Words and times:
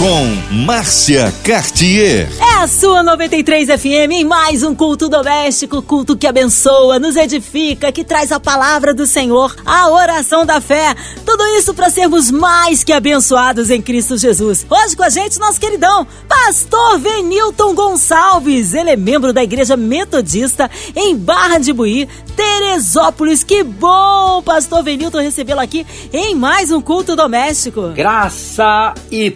Com 0.00 0.64
Márcia 0.64 1.30
Cartier. 1.44 2.26
É 2.40 2.62
a 2.62 2.66
sua 2.66 3.02
93 3.02 3.68
FM 3.68 4.12
em 4.12 4.24
mais 4.24 4.62
um 4.62 4.74
culto 4.74 5.10
doméstico, 5.10 5.82
culto 5.82 6.16
que 6.16 6.26
abençoa, 6.26 6.98
nos 6.98 7.16
edifica, 7.16 7.92
que 7.92 8.02
traz 8.02 8.32
a 8.32 8.40
palavra 8.40 8.94
do 8.94 9.06
Senhor, 9.06 9.54
a 9.66 9.90
oração 9.90 10.46
da 10.46 10.58
fé. 10.58 10.94
Tudo 11.26 11.44
isso 11.48 11.74
para 11.74 11.90
sermos 11.90 12.30
mais 12.30 12.82
que 12.82 12.94
abençoados 12.94 13.68
em 13.68 13.82
Cristo 13.82 14.16
Jesus. 14.16 14.64
Hoje 14.70 14.96
com 14.96 15.02
a 15.02 15.10
gente, 15.10 15.38
nosso 15.38 15.60
queridão, 15.60 16.06
Pastor 16.26 16.98
Venilton 16.98 17.74
Gonçalves. 17.74 18.72
Ele 18.72 18.88
é 18.88 18.96
membro 18.96 19.34
da 19.34 19.42
Igreja 19.42 19.76
Metodista 19.76 20.70
em 20.96 21.14
Barra 21.14 21.58
de 21.58 21.74
Buí, 21.74 22.08
Teresópolis. 22.34 23.44
Que 23.44 23.62
bom, 23.62 24.40
Pastor 24.42 24.82
Venilton, 24.82 25.20
recebê-lo 25.20 25.60
aqui 25.60 25.86
em 26.10 26.34
mais 26.34 26.72
um 26.72 26.80
culto 26.80 27.14
doméstico. 27.14 27.88
Graça 27.88 28.94
e 29.12 29.30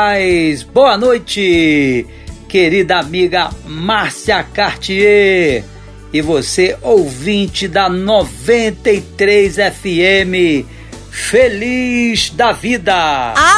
paz. 0.00 0.62
Boa 0.62 0.96
noite, 0.96 2.06
querida 2.48 2.98
amiga 2.98 3.50
Márcia 3.66 4.42
Cartier. 4.42 5.62
E 6.10 6.22
você, 6.22 6.76
ouvinte 6.80 7.68
da 7.68 7.88
93 7.90 9.56
FM. 9.56 10.66
Feliz 11.10 12.30
da 12.30 12.52
vida! 12.52 12.94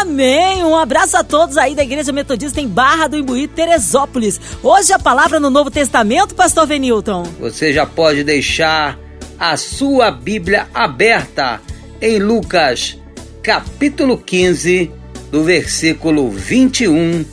Amém! 0.00 0.64
Um 0.64 0.74
abraço 0.74 1.16
a 1.16 1.22
todos 1.22 1.56
aí 1.56 1.74
da 1.76 1.84
Igreja 1.84 2.10
Metodista 2.10 2.60
em 2.60 2.66
Barra 2.66 3.06
do 3.06 3.16
Imbuí, 3.16 3.46
Teresópolis. 3.46 4.40
Hoje 4.62 4.92
a 4.92 4.98
palavra 4.98 5.38
no 5.38 5.48
Novo 5.48 5.70
Testamento, 5.70 6.34
Pastor 6.34 6.66
Venilton. 6.66 7.22
Você 7.38 7.72
já 7.72 7.86
pode 7.86 8.24
deixar 8.24 8.98
a 9.38 9.56
sua 9.56 10.10
Bíblia 10.10 10.66
aberta 10.74 11.60
em 12.00 12.18
Lucas, 12.18 12.98
capítulo 13.42 14.18
15, 14.18 15.01
do 15.32 15.42
versículo 15.42 16.30
21 16.30 17.24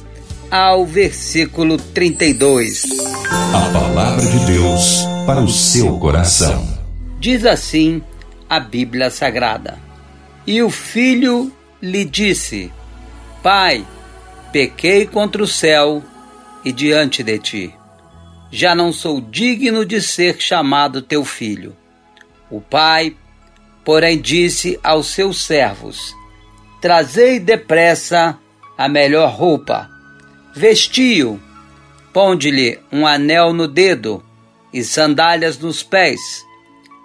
ao 0.50 0.86
versículo 0.86 1.78
32. 1.78 2.84
A 3.30 3.74
palavra 3.74 4.26
de 4.26 4.46
Deus 4.46 5.02
para 5.26 5.42
o 5.42 5.50
seu 5.50 6.00
coração. 6.00 6.66
Diz 7.20 7.46
assim 7.46 8.02
a 8.50 8.58
Bíblia 8.58 9.10
Sagrada. 9.12 9.78
E 10.48 10.64
o 10.64 10.70
filho 10.70 11.52
lhe 11.82 12.06
disse: 12.06 12.72
Pai, 13.44 13.86
pequei 14.54 15.06
contra 15.06 15.44
o 15.44 15.48
céu 15.48 16.02
e 16.64 16.72
diante 16.72 17.22
de 17.22 17.38
ti. 17.38 17.76
Já 18.50 18.74
não 18.74 18.94
sou 18.94 19.20
digno 19.20 19.86
de 19.86 20.02
ser 20.02 20.40
chamado 20.40 21.02
teu 21.02 21.26
filho. 21.26 21.76
O 22.50 22.62
pai, 22.62 23.14
porém, 23.84 24.20
disse 24.22 24.80
aos 24.82 25.08
seus 25.08 25.44
servos: 25.44 26.18
Trazei 26.82 27.40
depressa 27.40 28.38
a 28.78 28.88
melhor 28.88 29.32
roupa, 29.32 29.90
vestiu, 30.56 31.38
ponde-lhe 32.14 32.80
um 32.90 33.06
anel 33.06 33.52
no 33.52 33.68
dedo 33.68 34.24
e 34.74 34.82
sandálias 34.84 35.60
nos 35.60 35.84
pés. 35.84 36.20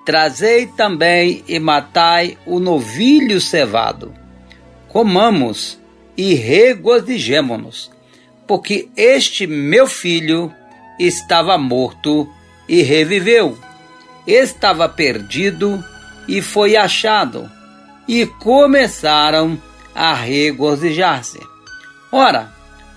Trazei 0.06 0.66
também 0.66 1.42
e 1.48 1.58
matai 1.58 2.39
o 2.47 2.61
novilho 2.61 3.41
cevado. 3.41 4.14
Comamos 4.89 5.81
e 6.16 6.34
regozijemo-nos, 6.34 7.91
porque 8.47 8.88
este 8.97 9.44
meu 9.47 9.88
filho 9.88 10.53
estava 11.00 11.59
morto 11.59 12.28
e 12.69 12.81
reviveu, 12.83 13.59
estava 14.25 14.88
perdido 14.88 15.83
e 16.28 16.41
foi 16.41 16.77
achado, 16.77 17.50
e 18.08 18.27
começaram 18.27 19.60
a 19.94 20.12
regozijar-se. 20.12 21.41
Ora, 22.10 22.53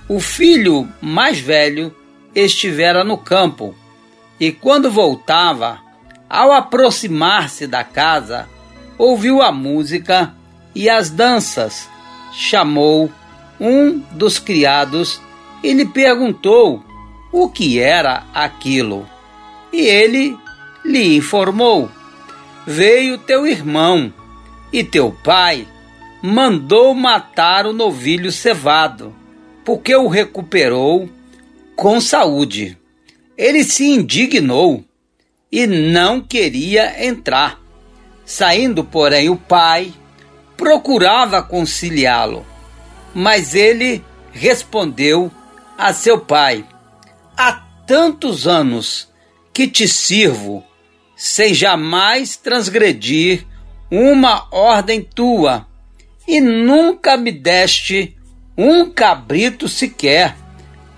o 0.07 0.19
filho 0.19 0.87
mais 1.01 1.39
velho 1.39 1.93
estivera 2.33 3.03
no 3.03 3.17
campo, 3.17 3.75
e 4.39 4.51
quando 4.51 4.91
voltava, 4.91 5.79
ao 6.29 6.51
aproximar-se 6.51 7.65
da 7.67 7.83
casa, 7.83 8.47
ouviu 8.97 9.41
a 9.41 9.51
música 9.51 10.33
e 10.75 10.89
as 10.89 11.09
danças. 11.09 11.89
Chamou 12.33 13.11
um 13.59 13.99
dos 14.11 14.37
criados 14.37 15.19
e 15.63 15.73
lhe 15.73 15.85
perguntou 15.85 16.83
o 17.31 17.49
que 17.49 17.79
era 17.79 18.23
aquilo. 18.33 19.07
E 19.71 19.81
ele 19.81 20.37
lhe 20.85 21.15
informou: 21.17 21.89
Veio 22.65 23.17
teu 23.17 23.47
irmão 23.47 24.13
e 24.71 24.83
teu 24.83 25.11
pai 25.23 25.67
mandou 26.21 26.93
matar 26.93 27.65
o 27.65 27.73
novilho 27.73 28.31
cevado, 28.31 29.15
porque 29.63 29.95
o 29.95 30.07
recuperou 30.07 31.09
com 31.75 32.01
saúde. 32.01 32.77
Ele 33.37 33.63
se 33.63 33.85
indignou 33.85 34.83
e 35.51 35.67
não 35.67 36.19
queria 36.19 37.05
entrar. 37.05 37.61
Saindo, 38.25 38.83
porém, 38.83 39.29
o 39.29 39.37
pai 39.37 39.93
procurava 40.57 41.41
conciliá-lo, 41.41 42.45
mas 43.13 43.53
ele 43.53 44.03
respondeu 44.33 45.31
a 45.77 45.93
seu 45.93 46.19
pai: 46.19 46.65
Há 47.37 47.53
tantos 47.85 48.47
anos 48.47 49.07
que 49.53 49.67
te 49.67 49.87
sirvo, 49.87 50.63
sem 51.15 51.53
jamais 51.53 52.35
transgredir 52.35 53.45
uma 53.89 54.47
ordem 54.51 55.01
tua, 55.01 55.65
e 56.27 56.41
nunca 56.41 57.15
me 57.15 57.31
deste 57.31 58.15
um 58.57 58.89
cabrito 58.89 59.67
sequer 59.67 60.35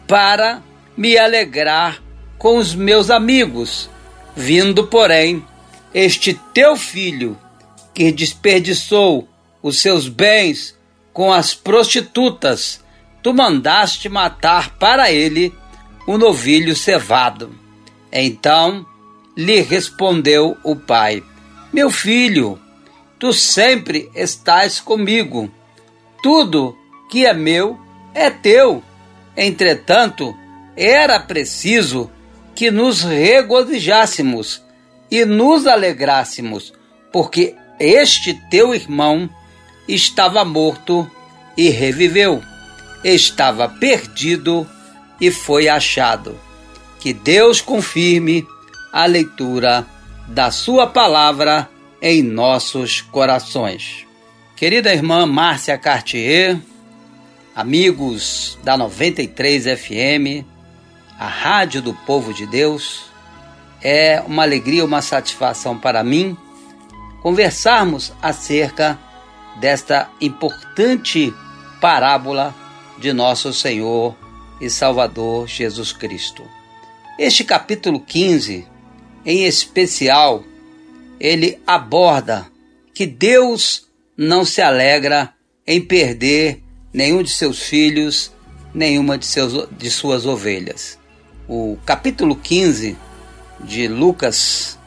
para 0.07 0.61
me 0.97 1.17
alegrar 1.17 2.01
com 2.37 2.57
os 2.57 2.73
meus 2.73 3.09
amigos 3.09 3.89
Vindo, 4.41 4.87
porém, 4.87 5.45
este 5.93 6.33
teu 6.53 6.77
filho, 6.77 7.37
que 7.93 8.09
desperdiçou 8.09 9.27
os 9.61 9.81
seus 9.81 10.07
bens 10.07 10.77
com 11.11 11.33
as 11.33 11.53
prostitutas, 11.53 12.81
tu 13.21 13.33
mandaste 13.33 14.07
matar 14.07 14.77
para 14.77 15.11
ele 15.11 15.53
o 16.07 16.13
um 16.13 16.17
novilho 16.17 16.73
cevado. 16.73 17.53
Então 18.13 18.85
lhe 19.35 19.59
respondeu 19.59 20.55
o 20.63 20.73
pai: 20.73 21.21
Meu 21.73 21.91
filho, 21.91 22.57
tu 23.19 23.33
sempre 23.33 24.09
estás 24.15 24.79
comigo. 24.79 25.51
Tudo 26.23 26.75
que 27.11 27.25
é 27.25 27.33
meu 27.33 27.77
é 28.13 28.29
teu. 28.29 28.81
Entretanto, 29.35 30.35
era 30.75 31.19
preciso 31.19 32.09
que 32.55 32.71
nos 32.71 33.03
regozijássemos 33.03 34.63
e 35.11 35.25
nos 35.25 35.67
alegrássemos, 35.67 36.73
porque 37.11 37.55
este 37.79 38.33
teu 38.49 38.73
irmão 38.73 39.29
estava 39.87 40.45
morto 40.45 41.09
e 41.57 41.69
reviveu, 41.69 42.41
estava 43.03 43.67
perdido 43.67 44.67
e 45.19 45.31
foi 45.31 45.67
achado. 45.67 46.39
Que 46.99 47.13
Deus 47.13 47.61
confirme 47.61 48.45
a 48.91 49.05
leitura 49.05 49.85
da 50.27 50.51
Sua 50.51 50.85
palavra 50.85 51.69
em 52.01 52.23
nossos 52.23 53.01
corações. 53.01 54.05
Querida 54.55 54.93
irmã 54.93 55.25
Márcia 55.25 55.77
Cartier, 55.77 56.57
amigos 57.55 58.57
da 58.63 58.77
93 58.77 59.65
FM, 59.79 60.45
a 61.17 61.27
Rádio 61.27 61.81
do 61.81 61.93
Povo 61.93 62.33
de 62.33 62.45
Deus. 62.45 63.09
É 63.81 64.21
uma 64.25 64.43
alegria, 64.43 64.83
uma 64.83 65.01
satisfação 65.01 65.77
para 65.77 66.03
mim 66.03 66.37
conversarmos 67.21 68.13
acerca 68.21 68.97
desta 69.59 70.09
importante 70.21 71.33
parábola 71.81 72.55
de 72.97 73.13
nosso 73.13 73.53
Senhor 73.53 74.15
e 74.59 74.69
Salvador 74.69 75.47
Jesus 75.47 75.91
Cristo. 75.91 76.43
Este 77.17 77.43
capítulo 77.43 77.99
15, 77.99 78.65
em 79.25 79.43
especial, 79.45 80.43
ele 81.19 81.59
aborda 81.65 82.47
que 82.93 83.05
Deus 83.05 83.87
não 84.17 84.43
se 84.45 84.61
alegra 84.61 85.33
em 85.65 85.81
perder 85.81 86.63
nenhum 86.93 87.21
de 87.21 87.29
seus 87.29 87.59
filhos, 87.61 88.31
nenhuma 88.73 89.17
de, 89.17 89.25
seus, 89.25 89.67
de 89.71 89.89
suas 89.89 90.25
ovelhas 90.25 90.99
o 91.49 91.79
capítulo 91.83 92.35
15 92.35 92.95
de 93.61 93.87
Lucas, 93.87 94.77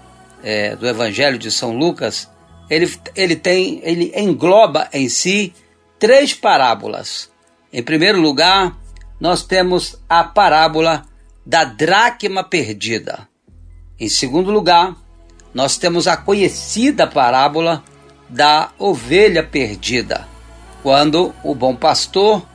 é, 0.44 0.76
do 0.76 0.86
Evangelho 0.86 1.36
de 1.36 1.50
São 1.50 1.76
Lucas, 1.76 2.30
ele, 2.70 2.90
ele 3.16 3.34
tem, 3.34 3.80
ele 3.82 4.12
engloba 4.16 4.88
em 4.92 5.08
si 5.08 5.52
três 5.98 6.32
parábolas. 6.32 7.28
Em 7.72 7.82
primeiro 7.82 8.20
lugar, 8.20 8.78
nós 9.20 9.44
temos 9.44 9.98
a 10.08 10.22
parábola 10.22 11.04
da 11.44 11.64
dracma 11.64 12.44
perdida. 12.44 13.28
Em 13.98 14.08
segundo 14.08 14.52
lugar, 14.52 14.96
nós 15.54 15.76
temos 15.76 16.06
a 16.06 16.16
conhecida 16.16 17.06
parábola 17.06 17.82
da 18.28 18.70
ovelha 18.78 19.42
perdida, 19.42 20.26
quando 20.82 21.34
o 21.44 21.54
bom 21.54 21.76
pastor 21.76 22.46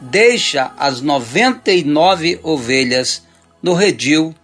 deixa 0.00 0.72
as 0.76 1.00
99 1.00 2.40
ovelhas 2.42 3.26
no 3.62 3.72
redil 3.72 4.34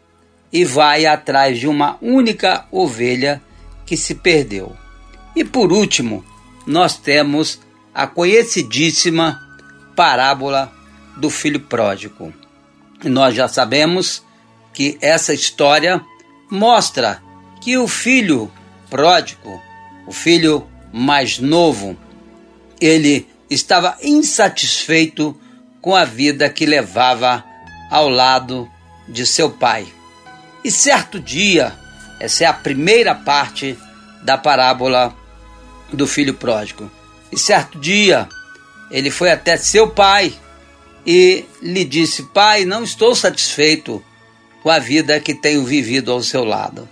e 0.52 0.64
vai 0.64 1.04
atrás 1.04 1.58
de 1.58 1.68
uma 1.68 1.98
única 2.00 2.66
ovelha 2.70 3.42
que 3.84 3.96
se 3.96 4.14
perdeu. 4.14 4.74
E 5.36 5.44
por 5.44 5.72
último, 5.72 6.24
nós 6.66 6.96
temos 6.96 7.60
a 7.94 8.06
conhecidíssima 8.06 9.40
parábola 9.94 10.72
do 11.16 11.28
filho 11.28 11.60
pródigo. 11.60 12.32
E 13.04 13.08
nós 13.08 13.34
já 13.34 13.48
sabemos 13.48 14.22
que 14.72 14.96
essa 15.00 15.34
história 15.34 16.00
mostra 16.50 17.22
que 17.60 17.76
o 17.76 17.86
filho 17.86 18.50
pródigo, 18.90 19.60
o 20.06 20.12
filho 20.12 20.66
mais 20.92 21.38
novo, 21.38 21.96
ele 22.80 23.28
estava 23.50 23.96
insatisfeito 24.02 25.38
com 25.80 25.94
a 25.94 26.04
vida 26.04 26.48
que 26.48 26.66
levava 26.66 27.44
ao 27.90 28.08
lado 28.08 28.68
de 29.08 29.24
seu 29.26 29.50
pai. 29.50 29.86
E 30.64 30.70
certo 30.70 31.20
dia, 31.20 31.76
essa 32.20 32.44
é 32.44 32.46
a 32.46 32.52
primeira 32.52 33.14
parte 33.14 33.78
da 34.22 34.36
parábola 34.36 35.16
do 35.92 36.06
filho 36.06 36.34
pródigo. 36.34 36.90
E 37.32 37.38
certo 37.38 37.78
dia, 37.78 38.28
ele 38.90 39.10
foi 39.10 39.30
até 39.30 39.56
seu 39.56 39.88
pai 39.88 40.32
e 41.06 41.44
lhe 41.62 41.84
disse: 41.84 42.24
Pai, 42.24 42.64
não 42.64 42.82
estou 42.82 43.14
satisfeito 43.14 44.02
com 44.62 44.70
a 44.70 44.78
vida 44.78 45.20
que 45.20 45.34
tenho 45.34 45.64
vivido 45.64 46.12
ao 46.12 46.22
seu 46.22 46.44
lado. 46.44 46.88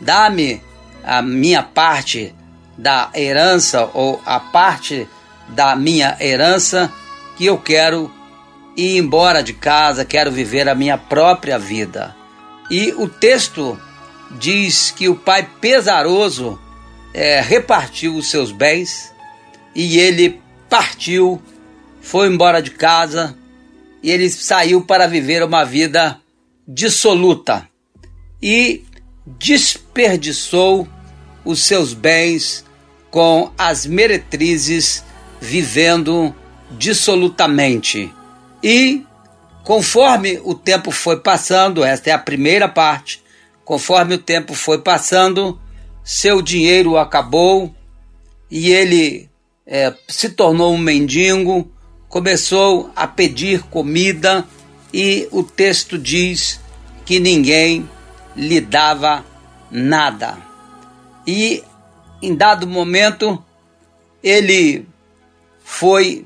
Dá-me 0.00 0.62
a 1.04 1.22
minha 1.22 1.62
parte 1.62 2.34
da 2.76 3.10
herança 3.14 3.88
ou 3.94 4.20
a 4.26 4.38
parte 4.38 5.08
da 5.48 5.74
minha 5.76 6.16
herança 6.20 6.92
que 7.36 7.46
eu 7.46 7.58
quero 7.58 8.12
ir 8.76 8.98
embora 8.98 9.42
de 9.42 9.52
casa, 9.52 10.04
quero 10.04 10.30
viver 10.30 10.68
a 10.68 10.74
minha 10.74 10.98
própria 10.98 11.58
vida. 11.58 12.14
E 12.70 12.92
o 12.98 13.08
texto 13.08 13.78
diz 14.32 14.90
que 14.90 15.08
o 15.08 15.14
pai 15.14 15.48
pesaroso 15.60 16.58
é, 17.14 17.40
repartiu 17.40 18.16
os 18.16 18.28
seus 18.28 18.52
bens 18.52 19.12
e 19.74 19.98
ele 19.98 20.40
partiu, 20.68 21.40
foi 22.02 22.28
embora 22.28 22.60
de 22.60 22.72
casa 22.72 23.36
e 24.02 24.10
ele 24.10 24.28
saiu 24.28 24.82
para 24.82 25.06
viver 25.06 25.42
uma 25.42 25.64
vida 25.64 26.20
dissoluta 26.66 27.68
e 28.42 28.84
desperdiçou 29.26 30.86
os 31.44 31.64
seus 31.64 31.92
bens 31.92 32.64
com 33.10 33.50
as 33.58 33.86
meretrizes 33.86 35.04
vivendo 35.40 36.34
dissolutamente. 36.70 38.12
E 38.62 39.04
conforme 39.64 40.40
o 40.44 40.54
tempo 40.54 40.90
foi 40.90 41.18
passando, 41.18 41.84
esta 41.84 42.10
é 42.10 42.12
a 42.12 42.18
primeira 42.18 42.68
parte, 42.68 43.22
conforme 43.64 44.14
o 44.14 44.18
tempo 44.18 44.54
foi 44.54 44.78
passando, 44.78 45.60
seu 46.04 46.40
dinheiro 46.40 46.96
acabou 46.96 47.74
e 48.50 48.70
ele 48.70 49.28
é, 49.66 49.92
se 50.06 50.28
tornou 50.30 50.72
um 50.72 50.78
mendigo, 50.78 51.70
começou 52.08 52.90
a 52.94 53.06
pedir 53.06 53.62
comida 53.64 54.44
e 54.92 55.28
o 55.32 55.42
texto 55.42 55.98
diz 55.98 56.60
que 57.04 57.18
ninguém 57.18 57.88
lhe 58.36 58.60
dava 58.60 59.24
nada. 59.70 60.38
E 61.26 61.64
em 62.22 62.34
dado 62.34 62.66
momento 62.66 63.42
ele 64.22 64.86
foi 65.64 66.24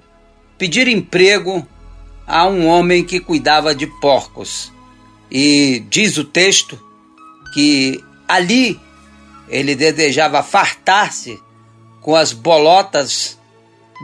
pedir 0.59 0.89
emprego 0.89 1.67
a 2.27 2.47
um 2.47 2.67
homem 2.67 3.05
que 3.05 3.21
cuidava 3.21 3.75
de 3.75 3.87
porcos. 3.87 4.73
E 5.31 5.85
diz 5.89 6.17
o 6.19 6.25
texto 6.25 6.79
que 7.55 8.03
ali 8.29 8.81
ele 9.49 9.75
desejava 9.75 10.43
fartar-se 10.43 11.41
com 12.01 12.15
as 12.15 12.33
bolotas 12.33 13.39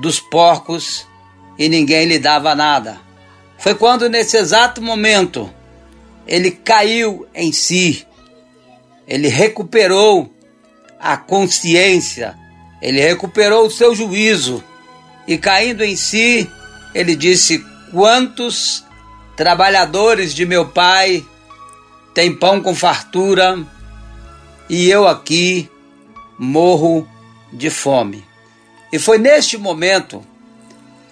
dos 0.00 0.20
porcos 0.20 1.06
e 1.58 1.68
ninguém 1.68 2.06
lhe 2.06 2.18
dava 2.18 2.54
nada. 2.54 3.00
Foi 3.58 3.74
quando, 3.74 4.08
nesse 4.08 4.36
exato 4.36 4.82
momento, 4.82 5.52
ele 6.26 6.50
caiu 6.50 7.26
em 7.34 7.52
si, 7.52 8.06
ele 9.06 9.28
recuperou 9.28 10.32
a 10.98 11.16
consciência, 11.16 12.36
ele 12.82 13.00
recuperou 13.00 13.66
o 13.66 13.70
seu 13.70 13.94
juízo. 13.94 14.62
E, 15.26 15.38
caindo 15.38 15.84
em 15.84 15.96
si, 15.96 16.50
ele 16.94 17.14
disse: 17.14 17.64
Quantos 17.92 18.84
trabalhadores 19.36 20.34
de 20.34 20.44
meu 20.44 20.66
pai 20.66 21.24
têm 22.14 22.34
pão 22.34 22.60
com 22.60 22.74
fartura 22.74 23.64
e 24.68 24.88
eu 24.88 25.06
aqui 25.06 25.70
morro 26.38 27.06
de 27.52 27.70
fome? 27.70 28.24
E 28.92 28.98
foi 28.98 29.18
neste 29.18 29.56
momento 29.56 30.24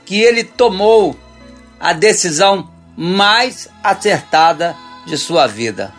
que 0.04 0.20
ele 0.20 0.44
tomou 0.44 1.16
a 1.78 1.92
decisão 1.92 2.70
mais 2.96 3.68
acertada 3.82 4.76
de 5.06 5.16
sua 5.18 5.46
vida. 5.46 5.92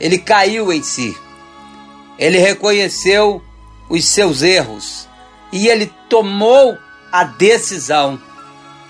Ele 0.00 0.18
caiu 0.18 0.72
em 0.72 0.82
si. 0.82 1.16
Ele 2.18 2.38
reconheceu 2.38 3.42
os 3.88 4.04
seus 4.04 4.42
erros 4.42 5.08
e 5.52 5.68
ele 5.68 5.92
tomou 6.08 6.76
a 7.10 7.24
decisão 7.24 8.20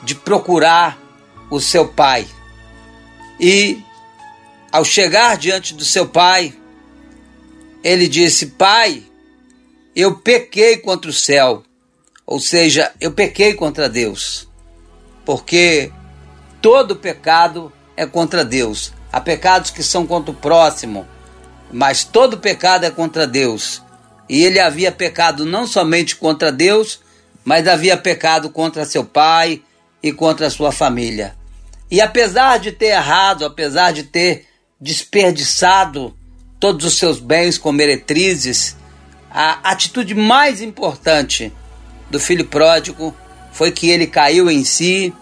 de 0.02 0.14
procurar 0.14 0.98
o 1.50 1.60
seu 1.60 1.88
pai. 1.88 2.26
E 3.38 3.82
ao 4.72 4.84
chegar 4.84 5.36
diante 5.36 5.74
do 5.74 5.84
seu 5.84 6.08
pai, 6.08 6.54
ele 7.82 8.08
disse: 8.08 8.46
Pai, 8.46 9.02
eu 9.94 10.16
pequei 10.16 10.76
contra 10.78 11.10
o 11.10 11.14
céu, 11.14 11.62
ou 12.26 12.40
seja, 12.40 12.92
eu 13.00 13.12
pequei 13.12 13.54
contra 13.54 13.88
Deus, 13.88 14.48
porque 15.24 15.92
todo 16.60 16.96
pecado 16.96 17.72
é 17.96 18.04
contra 18.06 18.44
Deus. 18.44 18.92
Há 19.12 19.20
pecados 19.20 19.70
que 19.70 19.82
são 19.82 20.06
contra 20.06 20.30
o 20.30 20.34
próximo, 20.34 21.06
mas 21.72 22.04
todo 22.04 22.38
pecado 22.38 22.84
é 22.84 22.90
contra 22.90 23.26
Deus. 23.26 23.82
E 24.28 24.44
ele 24.44 24.60
havia 24.60 24.92
pecado 24.92 25.44
não 25.44 25.66
somente 25.66 26.16
contra 26.16 26.52
Deus, 26.52 27.00
mas 27.44 27.66
havia 27.66 27.96
pecado 27.96 28.50
contra 28.50 28.84
seu 28.84 29.04
pai 29.04 29.62
e 30.02 30.12
contra 30.12 30.50
sua 30.50 30.70
família. 30.70 31.34
E 31.90 32.00
apesar 32.00 32.58
de 32.58 32.72
ter 32.72 32.88
errado, 32.88 33.46
apesar 33.46 33.92
de 33.92 34.02
ter 34.02 34.46
desperdiçado 34.80 36.14
todos 36.60 36.84
os 36.84 36.98
seus 36.98 37.18
bens 37.18 37.56
com 37.56 37.72
meretrizes, 37.72 38.76
a 39.30 39.70
atitude 39.70 40.14
mais 40.14 40.60
importante 40.60 41.52
do 42.10 42.20
filho 42.20 42.44
pródigo 42.44 43.14
foi 43.52 43.72
que 43.72 43.88
ele 43.88 44.06
caiu 44.06 44.50
em 44.50 44.64
si 44.64 45.12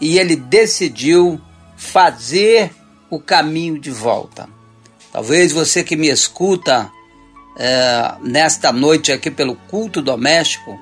e 0.00 0.18
ele 0.18 0.36
decidiu 0.36 1.40
fazer 1.76 2.70
o 3.10 3.18
caminho 3.18 3.78
de 3.78 3.90
volta. 3.90 4.48
Talvez 5.12 5.52
você 5.52 5.82
que 5.82 5.96
me 5.96 6.08
escuta 6.08 6.90
é, 7.58 8.14
nesta 8.22 8.72
noite 8.72 9.10
aqui 9.10 9.30
pelo 9.30 9.56
culto 9.56 10.00
doméstico, 10.00 10.78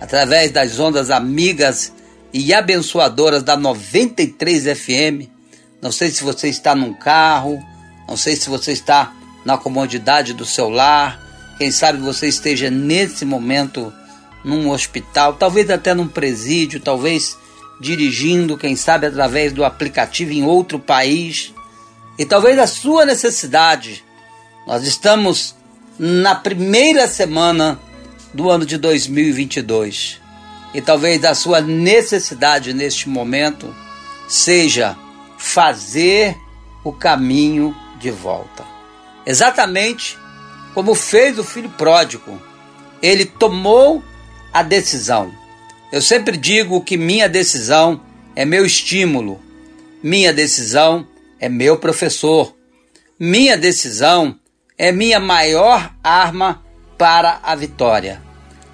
através 0.00 0.50
das 0.50 0.78
ondas 0.78 1.10
amigas 1.10 1.92
e 2.32 2.52
abençoadoras 2.52 3.42
da 3.42 3.56
93 3.56 4.64
FM. 4.78 5.28
Não 5.80 5.90
sei 5.90 6.10
se 6.10 6.22
você 6.22 6.48
está 6.48 6.74
num 6.74 6.92
carro, 6.92 7.58
não 8.06 8.16
sei 8.16 8.36
se 8.36 8.48
você 8.48 8.72
está 8.72 9.14
na 9.44 9.56
comodidade 9.56 10.34
do 10.34 10.44
seu 10.44 10.68
lar, 10.68 11.20
quem 11.56 11.70
sabe 11.70 11.98
você 11.98 12.28
esteja 12.28 12.70
nesse 12.70 13.24
momento 13.24 13.92
num 14.44 14.70
hospital, 14.70 15.34
talvez 15.34 15.68
até 15.70 15.94
num 15.94 16.06
presídio, 16.06 16.80
talvez 16.80 17.36
dirigindo, 17.80 18.56
quem 18.56 18.76
sabe 18.76 19.06
através 19.06 19.52
do 19.52 19.64
aplicativo 19.64 20.32
em 20.32 20.44
outro 20.44 20.78
país. 20.78 21.52
E 22.18 22.26
talvez 22.26 22.58
a 22.58 22.66
sua 22.66 23.06
necessidade. 23.06 24.04
Nós 24.66 24.82
estamos 24.84 25.54
na 25.98 26.34
primeira 26.34 27.06
semana 27.06 27.80
do 28.34 28.50
ano 28.50 28.66
de 28.66 28.76
2022. 28.76 30.20
E 30.74 30.80
talvez 30.80 31.24
a 31.24 31.34
sua 31.34 31.60
necessidade 31.60 32.74
neste 32.74 33.08
momento 33.08 33.74
seja 34.28 34.96
fazer 35.38 36.36
o 36.84 36.92
caminho 36.92 37.74
de 37.98 38.10
volta. 38.10 38.64
Exatamente 39.24 40.18
como 40.74 40.94
fez 40.94 41.38
o 41.38 41.44
filho 41.44 41.70
pródigo. 41.70 42.40
Ele 43.00 43.24
tomou 43.24 44.02
a 44.52 44.62
decisão. 44.62 45.32
Eu 45.92 46.02
sempre 46.02 46.36
digo 46.36 46.82
que 46.82 46.96
minha 46.96 47.28
decisão 47.28 48.00
é 48.36 48.44
meu 48.44 48.66
estímulo, 48.66 49.40
minha 50.02 50.32
decisão 50.32 51.06
é 51.40 51.48
meu 51.48 51.78
professor. 51.78 52.54
Minha 53.18 53.56
decisão 53.56 54.38
é 54.76 54.92
minha 54.92 55.18
maior 55.18 55.92
arma 56.02 56.62
para 56.96 57.40
a 57.42 57.54
vitória. 57.54 58.22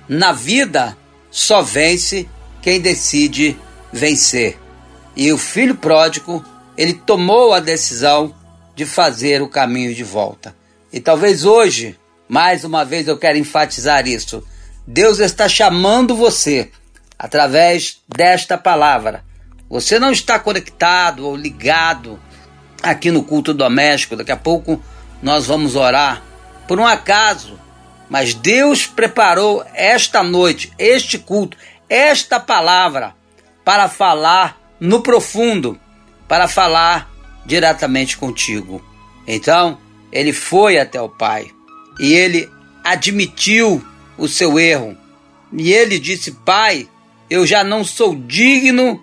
Na 0.09 0.33
vida, 0.33 0.97
só 1.31 1.63
vence 1.63 2.29
quem 2.61 2.81
decide 2.81 3.57
vencer. 3.93 4.59
E 5.17 5.33
o 5.33 5.39
filho 5.39 5.75
pródigo, 5.75 6.45
ele 6.77 6.95
tomou 6.95 7.53
a 7.53 7.61
decisão 7.61 8.35
de 8.75 8.85
fazer 8.85 9.41
o 9.41 9.49
caminho 9.49 9.95
de 9.95 10.03
volta. 10.03 10.55
E 10.93 11.01
talvez 11.01 11.45
hoje, 11.45 11.99
mais 12.29 12.65
uma 12.65 12.85
vez 12.85 13.09
eu 13.09 13.17
quero 13.17 13.39
enfatizar 13.39 14.07
isso. 14.07 14.43
Deus 14.87 15.19
está 15.19 15.49
chamando 15.49 16.17
você 16.17 16.71
através 17.19 18.03
desta 18.09 18.59
palavra. 18.59 19.25
Você 19.71 19.99
não 19.99 20.13
está 20.13 20.39
conectado 20.39 21.27
ou 21.27 21.37
ligado 21.37 22.21
aqui 22.85 23.11
no 23.11 23.23
culto 23.23 23.55
doméstico. 23.55 24.17
Daqui 24.17 24.33
a 24.33 24.37
pouco 24.37 24.81
nós 25.23 25.47
vamos 25.47 25.75
orar 25.75 26.23
por 26.69 26.79
um 26.79 26.87
acaso, 26.87 27.59
mas 28.09 28.35
Deus 28.35 28.87
preparou 28.87 29.65
esta 29.75 30.23
noite, 30.23 30.73
este 30.79 31.19
culto, 31.19 31.57
esta 31.89 32.39
palavra 32.39 33.15
para 33.65 33.89
falar 33.89 34.61
no 34.79 35.01
profundo, 35.01 35.81
para 36.29 36.47
falar 36.47 37.11
diretamente 37.47 38.17
contigo. 38.17 38.85
Então, 39.27 39.79
ele 40.13 40.33
foi 40.33 40.79
até 40.79 41.01
o 41.01 41.09
Pai 41.09 41.51
e 41.99 42.13
ele 42.13 42.49
admitiu 42.85 43.83
o 44.19 44.29
seu 44.29 44.59
erro. 44.59 44.97
E 45.53 45.73
ele 45.73 45.99
disse: 45.99 46.33
Pai, 46.33 46.89
eu 47.31 47.47
já 47.47 47.65
não 47.65 47.85
sou 47.85 48.15
digno 48.15 49.03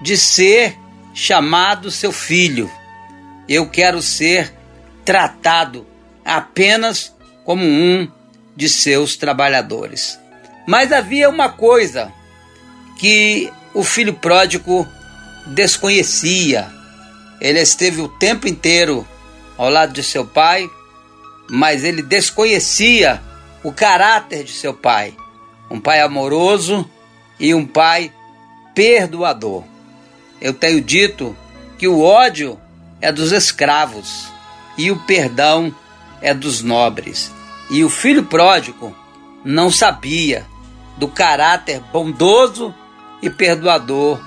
de 0.00 0.16
ser 0.16 0.76
chamado 1.14 1.90
seu 1.90 2.12
filho. 2.12 2.70
Eu 3.48 3.68
quero 3.68 4.00
ser 4.00 4.52
tratado 5.04 5.86
apenas 6.24 7.14
como 7.44 7.64
um 7.64 8.08
de 8.56 8.68
seus 8.68 9.16
trabalhadores. 9.16 10.18
Mas 10.66 10.92
havia 10.92 11.28
uma 11.28 11.48
coisa 11.48 12.12
que 12.98 13.52
o 13.74 13.82
filho 13.82 14.14
pródigo 14.14 14.86
desconhecia. 15.46 16.70
Ele 17.40 17.60
esteve 17.60 18.00
o 18.00 18.08
tempo 18.08 18.46
inteiro 18.46 19.06
ao 19.58 19.68
lado 19.68 19.92
de 19.92 20.02
seu 20.02 20.24
pai, 20.24 20.70
mas 21.50 21.82
ele 21.82 22.02
desconhecia 22.02 23.20
o 23.62 23.72
caráter 23.72 24.44
de 24.44 24.52
seu 24.52 24.72
pai. 24.72 25.16
Um 25.70 25.80
pai 25.80 26.00
amoroso 26.00 26.88
e 27.40 27.54
um 27.54 27.66
pai 27.66 28.12
perdoador. 28.74 29.64
Eu 30.40 30.52
tenho 30.52 30.80
dito 30.80 31.36
que 31.78 31.88
o 31.88 32.00
ódio 32.02 32.58
é 33.02 33.10
dos 33.12 33.32
escravos 33.32 34.28
e 34.78 34.90
o 34.90 34.96
perdão 35.00 35.74
é 36.22 36.32
dos 36.32 36.62
nobres. 36.62 37.32
E 37.68 37.84
o 37.84 37.90
filho 37.90 38.22
pródigo 38.24 38.96
não 39.44 39.70
sabia 39.70 40.46
do 40.96 41.08
caráter 41.08 41.80
bondoso 41.92 42.72
e 43.20 43.28
perdoador 43.28 44.20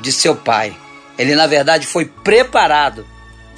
de 0.00 0.12
seu 0.12 0.36
pai. 0.36 0.76
Ele, 1.18 1.34
na 1.34 1.46
verdade, 1.46 1.86
foi 1.86 2.06
preparado 2.06 3.06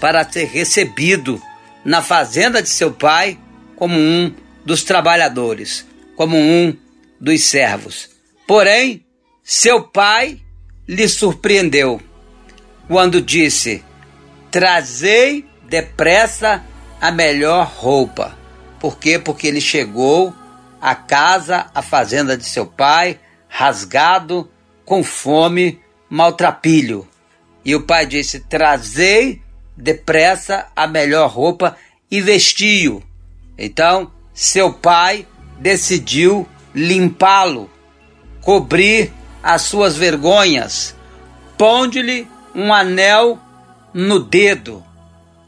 para 0.00 0.28
ser 0.28 0.46
recebido 0.46 1.40
na 1.84 2.02
fazenda 2.02 2.62
de 2.62 2.68
seu 2.68 2.90
pai 2.90 3.38
como 3.76 3.98
um 3.98 4.32
dos 4.64 4.82
trabalhadores, 4.82 5.86
como 6.16 6.36
um 6.36 6.74
dos 7.20 7.42
servos. 7.44 8.08
Porém, 8.46 9.04
seu 9.42 9.82
pai 9.82 10.40
lhe 10.88 11.08
surpreendeu 11.08 12.00
quando 12.88 13.20
disse: 13.20 13.82
Trazei 14.54 15.44
depressa 15.68 16.64
a 17.00 17.10
melhor 17.10 17.66
roupa. 17.66 18.38
Por 18.78 19.00
quê? 19.00 19.18
Porque 19.18 19.48
ele 19.48 19.60
chegou 19.60 20.32
à 20.80 20.94
casa, 20.94 21.66
à 21.74 21.82
fazenda 21.82 22.36
de 22.36 22.44
seu 22.44 22.64
pai, 22.64 23.18
rasgado, 23.48 24.48
com 24.84 25.02
fome, 25.02 25.80
maltrapilho. 26.08 27.04
E 27.64 27.74
o 27.74 27.82
pai 27.82 28.06
disse: 28.06 28.38
Trazei 28.38 29.42
depressa 29.76 30.68
a 30.76 30.86
melhor 30.86 31.28
roupa 31.28 31.76
e 32.08 32.20
vestiu. 32.20 33.02
Então, 33.58 34.12
seu 34.32 34.72
pai 34.72 35.26
decidiu 35.58 36.48
limpá-lo, 36.72 37.68
cobrir 38.40 39.12
as 39.42 39.62
suas 39.62 39.96
vergonhas, 39.96 40.94
ponde-lhe 41.58 42.28
um 42.54 42.72
anel 42.72 43.40
no 43.94 44.18
dedo. 44.18 44.84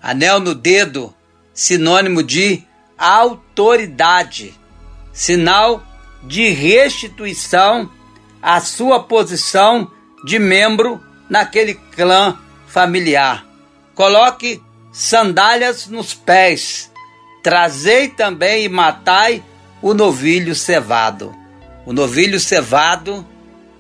Anel 0.01 0.39
no 0.39 0.55
dedo, 0.55 1.13
sinônimo 1.53 2.23
de 2.23 2.63
autoridade, 2.97 4.55
sinal 5.13 5.85
de 6.23 6.49
restituição 6.51 7.91
à 8.41 8.61
sua 8.61 9.03
posição 9.03 9.91
de 10.25 10.39
membro 10.39 11.03
naquele 11.29 11.75
clã 11.75 12.39
familiar. 12.69 13.45
Coloque 13.95 14.63
sandálias 14.93 15.89
nos 15.89 16.15
pés, 16.15 16.91
trazei 17.43 18.09
também 18.09 18.65
e 18.65 18.69
matai 18.69 19.43
o 19.83 19.93
novilho 19.93 20.55
cevado. 20.55 21.35
O 21.85 21.93
novilho 21.93 22.41
cevado, 22.41 23.27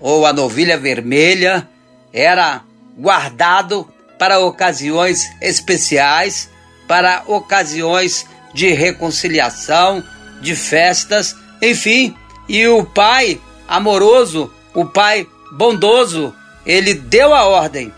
ou 0.00 0.26
a 0.26 0.32
novilha 0.32 0.78
vermelha, 0.78 1.68
era 2.12 2.62
guardado 2.96 3.88
para 4.18 4.40
ocasiões 4.40 5.28
especiais, 5.40 6.50
para 6.87 7.23
ocasiões 7.26 8.26
de 8.54 8.73
reconciliação, 8.73 10.02
de 10.40 10.54
festas, 10.54 11.37
enfim. 11.61 12.16
E 12.49 12.66
o 12.66 12.85
pai 12.85 13.40
amoroso, 13.68 14.52
o 14.75 14.85
pai 14.85 15.26
bondoso, 15.52 16.35
ele 16.64 16.94
deu 16.94 17.35
a 17.35 17.44
ordem 17.44 17.92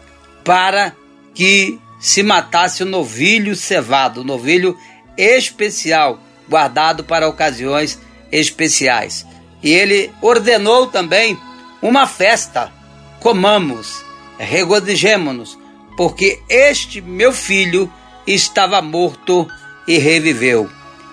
para 0.44 0.94
que 1.34 1.78
se 2.00 2.22
matasse 2.22 2.82
o 2.82 2.86
novilho 2.86 3.54
cevado, 3.56 4.20
o 4.20 4.24
novilho 4.24 4.76
especial, 5.16 6.20
guardado 6.48 7.04
para 7.04 7.28
ocasiões 7.28 7.98
especiais. 8.30 9.26
E 9.62 9.70
ele 9.72 10.12
ordenou 10.22 10.86
também 10.86 11.38
uma 11.82 12.06
festa. 12.06 12.72
Comamos, 13.20 14.04
regozijemo-nos, 14.38 15.57
porque 15.98 16.40
este 16.48 17.00
meu 17.00 17.32
filho 17.32 17.92
estava 18.24 18.80
morto 18.80 19.48
e 19.84 19.98
reviveu. 19.98 20.70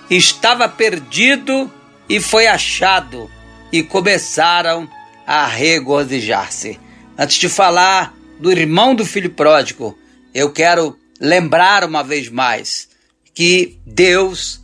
Estava 0.08 0.68
perdido 0.68 1.68
e 2.08 2.20
foi 2.20 2.46
achado, 2.46 3.28
e 3.72 3.82
começaram 3.82 4.88
a 5.26 5.44
regozijar-se. 5.44 6.78
Antes 7.18 7.38
de 7.38 7.48
falar 7.48 8.14
do 8.38 8.52
irmão 8.52 8.94
do 8.94 9.04
filho 9.04 9.30
pródigo, 9.30 9.98
eu 10.32 10.52
quero 10.52 10.96
lembrar 11.20 11.82
uma 11.82 12.04
vez 12.04 12.28
mais 12.28 12.88
que 13.34 13.80
Deus 13.84 14.62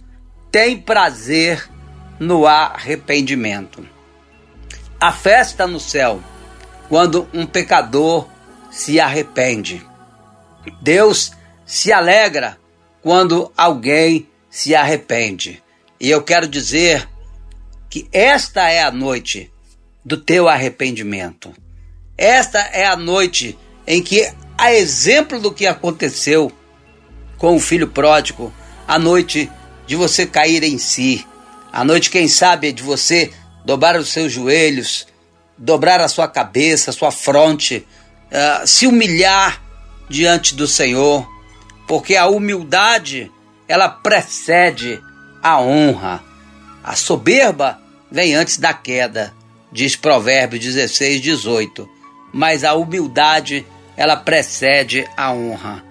tem 0.53 0.79
prazer 0.79 1.69
no 2.21 2.47
arrependimento. 2.47 3.85
A 5.01 5.11
festa 5.11 5.67
no 5.67 5.81
céu, 5.81 6.23
quando 6.89 7.27
um 7.35 7.45
pecador 7.45 8.29
se 8.71 9.01
arrepende. 9.01 9.85
Deus 10.81 11.33
se 11.67 11.93
alegra 11.93 12.59
quando 13.03 13.53
alguém 13.57 14.29
se 14.51 14.75
arrepende. 14.75 15.63
E 15.99 16.11
eu 16.11 16.23
quero 16.23 16.47
dizer 16.47 17.09
que 17.89 18.09
esta 18.13 18.69
é 18.69 18.83
a 18.83 18.91
noite 18.91 19.51
do 20.05 20.17
teu 20.17 20.49
arrependimento. 20.49 21.53
Esta 22.17 22.59
é 22.59 22.87
a 22.87 22.97
noite 22.97 23.59
em 23.87 24.03
que, 24.03 24.31
a 24.57 24.73
exemplo 24.73 25.41
do 25.41 25.53
que 25.53 25.67
aconteceu 25.67 26.53
com 27.39 27.57
o 27.57 27.61
filho 27.61 27.89
pródigo, 27.89 28.53
a 28.87 28.99
noite 28.99 29.51
de 29.87 29.97
você 29.97 30.27
cair 30.27 30.63
em 30.63 30.79
si, 30.79 31.27
a 31.73 31.85
noite, 31.85 32.11
quem 32.11 32.29
sabe, 32.29 32.71
de 32.71 32.83
você 32.83 33.33
dobrar 33.65 33.97
os 33.97 34.13
seus 34.13 34.31
joelhos, 34.31 35.07
dobrar 35.57 36.01
a 36.01 36.09
sua 36.09 36.29
cabeça, 36.29 36.91
a 36.91 36.93
sua 36.93 37.11
fronte, 37.11 37.87
uh, 38.27 38.67
se 38.67 38.87
humilhar 38.87 39.63
diante 40.09 40.55
do 40.55 40.67
Senhor, 40.67 41.27
porque 41.87 42.17
a 42.17 42.27
humildade 42.27 43.31
ela 43.67 43.89
precede 43.89 45.01
a 45.43 45.61
honra. 45.61 46.23
A 46.85 46.95
soberba 46.95 47.81
vem 48.11 48.35
antes 48.35 48.59
da 48.59 48.75
queda, 48.75 49.33
diz 49.71 49.97
Provérbios 49.97 50.63
16, 50.63 51.21
18. 51.21 51.89
Mas 52.33 52.65
a 52.65 52.75
humildade 52.75 53.67
ela 53.97 54.17
precede 54.17 55.09
a 55.17 55.33
honra. 55.33 55.85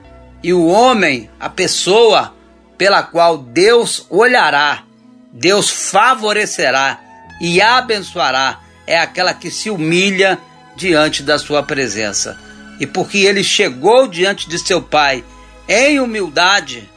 E 0.43 0.53
o 0.53 0.67
homem, 0.67 1.29
a 1.39 1.49
pessoa 1.49 2.35
pela 2.77 3.03
qual 3.03 3.37
Deus 3.37 4.05
olhará, 4.09 4.83
Deus 5.31 5.69
favorecerá 5.69 6.99
e 7.39 7.61
abençoará, 7.61 8.59
é 8.87 8.99
aquela 8.99 9.33
que 9.33 9.51
se 9.51 9.69
humilha 9.69 10.37
diante 10.75 11.23
da 11.23 11.37
sua 11.37 11.63
presença. 11.63 12.37
E 12.79 12.87
porque 12.87 13.19
ele 13.19 13.43
chegou 13.43 14.07
diante 14.07 14.49
de 14.49 14.57
seu 14.57 14.81
pai 14.81 15.23
em 15.67 15.99
humildade, 15.99 16.89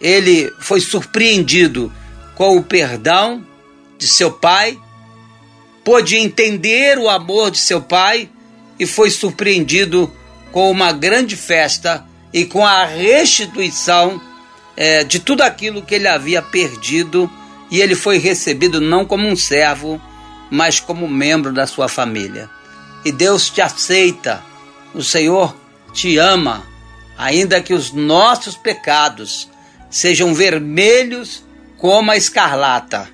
ele 0.00 0.52
foi 0.58 0.80
surpreendido 0.80 1.92
com 2.34 2.56
o 2.56 2.62
perdão 2.62 3.44
de 3.98 4.06
seu 4.06 4.30
pai, 4.30 4.78
pôde 5.84 6.16
entender 6.16 6.98
o 6.98 7.08
amor 7.08 7.50
de 7.50 7.58
seu 7.58 7.80
pai 7.80 8.28
e 8.78 8.86
foi 8.86 9.10
surpreendido 9.10 10.12
com 10.52 10.70
uma 10.70 10.92
grande 10.92 11.36
festa 11.36 12.04
e 12.32 12.44
com 12.44 12.64
a 12.64 12.84
restituição 12.84 14.20
é, 14.76 15.02
de 15.02 15.18
tudo 15.18 15.42
aquilo 15.42 15.82
que 15.82 15.94
ele 15.94 16.06
havia 16.06 16.40
perdido 16.40 17.30
e 17.70 17.80
ele 17.80 17.94
foi 17.94 18.18
recebido 18.18 18.80
não 18.80 19.04
como 19.04 19.26
um 19.26 19.36
servo, 19.36 20.00
mas 20.50 20.80
como 20.80 21.08
membro 21.08 21.52
da 21.52 21.66
sua 21.66 21.88
família. 21.88 22.48
E 23.04 23.12
Deus 23.12 23.50
te 23.50 23.60
aceita, 23.60 24.42
o 24.94 25.02
Senhor 25.02 25.56
te 25.92 26.18
ama, 26.18 26.64
ainda 27.16 27.60
que 27.60 27.74
os 27.74 27.92
nossos 27.92 28.56
pecados 28.56 29.48
sejam 29.90 30.34
vermelhos 30.34 31.44
como 31.76 32.10
a 32.10 32.16
escarlata. 32.16 33.08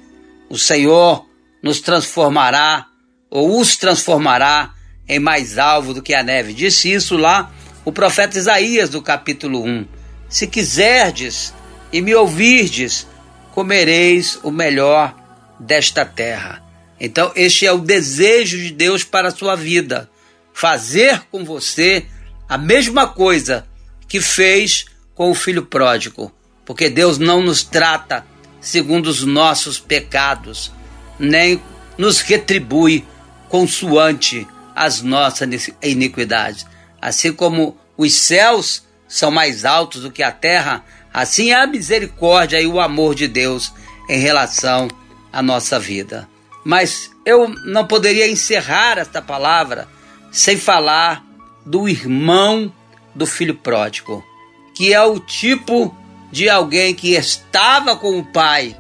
O 0.49 0.59
Senhor 0.59 1.27
nos 1.63 1.81
transformará 1.81 2.87
ou 3.31 3.59
os 3.59 3.77
transformará 3.77 4.73
em 5.09 5.19
mais 5.19 5.59
alvo 5.59 5.95
do 5.95 6.03
que 6.03 6.15
a 6.15 6.23
neve. 6.23 6.53
Disse 6.53 6.93
isso 6.93 7.17
lá 7.17 7.51
o 7.85 7.93
profeta 7.93 8.39
Isaías 8.39 8.89
do 8.89 9.03
capítulo 9.03 9.63
1. 9.65 9.87
Se 10.29 10.47
quiserdes 10.47 11.55
e 11.93 12.01
me 12.01 12.15
ouvirdes, 12.15 13.07
comereis 13.53 14.39
o 14.43 14.51
melhor 14.51 15.15
desta 15.59 16.05
terra. 16.05 16.63
Então, 16.99 17.33
este 17.35 17.67
é 17.67 17.73
o 17.73 17.79
desejo 17.79 18.57
de 18.57 18.73
Deus 18.73 19.05
para 19.05 19.29
a 19.29 19.35
sua 19.35 19.55
vida: 19.55 20.11
fazer 20.55 21.21
com 21.33 21.45
você 21.45 22.07
a 22.49 22.57
mesma 22.57 23.09
coisa 23.09 23.67
que 24.09 24.21
fez 24.21 24.87
com 25.15 25.31
o 25.31 25.35
filho 25.35 25.67
pródigo, 25.67 26.33
porque 26.65 26.89
Deus 26.89 27.19
não 27.19 27.43
nos 27.43 27.65
trata 27.65 28.25
segundo 28.61 29.09
os 29.09 29.25
nossos 29.25 29.79
pecados, 29.79 30.73
nem 31.19 31.61
nos 31.99 32.21
retribui 32.21 33.05
consoante 33.49 34.47
as 34.75 35.03
nossas 35.03 35.71
iniquidades. 35.83 36.65
Assim 37.03 37.33
como 37.33 37.77
os 37.97 38.15
céus 38.15 38.85
são 39.09 39.31
mais 39.31 39.65
altos 39.65 40.03
do 40.03 40.11
que 40.11 40.23
a 40.23 40.33
terra, 40.33 40.85
assim 41.13 41.51
é 41.51 41.55
a 41.55 41.67
misericórdia 41.67 42.61
e 42.61 42.67
o 42.67 42.81
amor 42.81 43.15
de 43.15 43.29
Deus 43.29 43.73
em 44.09 44.19
relação 44.19 44.89
à 45.33 45.43
nossa 45.43 45.79
vida. 45.79 46.29
Mas 46.65 47.11
eu 47.27 47.49
não 47.49 47.87
poderia 47.87 48.31
encerrar 48.31 48.99
esta 48.99 49.21
palavra 49.21 49.89
sem 50.35 50.57
falar 50.57 51.25
do 51.65 51.89
irmão 51.89 52.71
do 53.15 53.25
filho 53.25 53.55
pródigo, 53.55 54.23
que 54.75 54.93
é 54.93 55.01
o 55.01 55.21
tipo 55.21 55.97
de 56.33 56.49
alguém 56.49 56.93
que 56.93 57.15
estava 57.15 57.95
com 57.95 58.19
o 58.19 58.25
pai, 58.25 58.77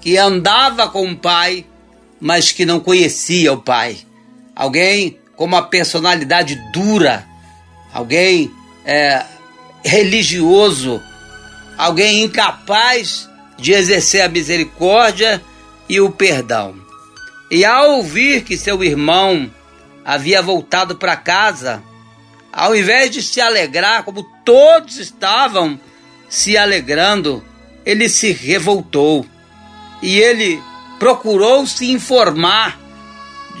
que 0.00 0.18
andava 0.18 0.88
com 0.88 1.08
o 1.08 1.16
pai, 1.16 1.64
mas 2.20 2.50
que 2.50 2.66
não 2.66 2.80
conhecia 2.80 3.52
o 3.52 3.62
pai. 3.62 3.98
Alguém 4.56 5.16
com 5.36 5.44
uma 5.44 5.62
personalidade 5.62 6.60
dura, 6.72 7.24
alguém 7.94 8.50
é, 8.84 9.24
religioso, 9.84 11.00
alguém 11.78 12.24
incapaz 12.24 13.30
de 13.56 13.70
exercer 13.70 14.22
a 14.22 14.28
misericórdia 14.28 15.40
e 15.88 16.00
o 16.00 16.10
perdão. 16.10 16.74
E 17.48 17.64
ao 17.64 17.92
ouvir 17.92 18.42
que 18.42 18.56
seu 18.56 18.82
irmão 18.82 19.48
havia 20.10 20.42
voltado 20.42 20.96
para 20.96 21.16
casa, 21.16 21.80
ao 22.52 22.74
invés 22.74 23.12
de 23.12 23.22
se 23.22 23.40
alegrar 23.40 24.02
como 24.02 24.24
todos 24.44 24.96
estavam 24.96 25.78
se 26.28 26.58
alegrando, 26.58 27.44
ele 27.86 28.08
se 28.08 28.32
revoltou 28.32 29.24
e 30.02 30.18
ele 30.18 30.60
procurou 30.98 31.64
se 31.64 31.92
informar 31.92 32.76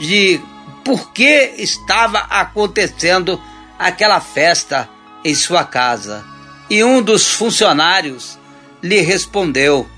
de 0.00 0.40
por 0.84 1.12
que 1.12 1.54
estava 1.56 2.18
acontecendo 2.18 3.40
aquela 3.78 4.20
festa 4.20 4.88
em 5.24 5.36
sua 5.36 5.62
casa. 5.62 6.24
E 6.68 6.82
um 6.82 7.00
dos 7.00 7.30
funcionários 7.30 8.36
lhe 8.82 9.00
respondeu: 9.02 9.88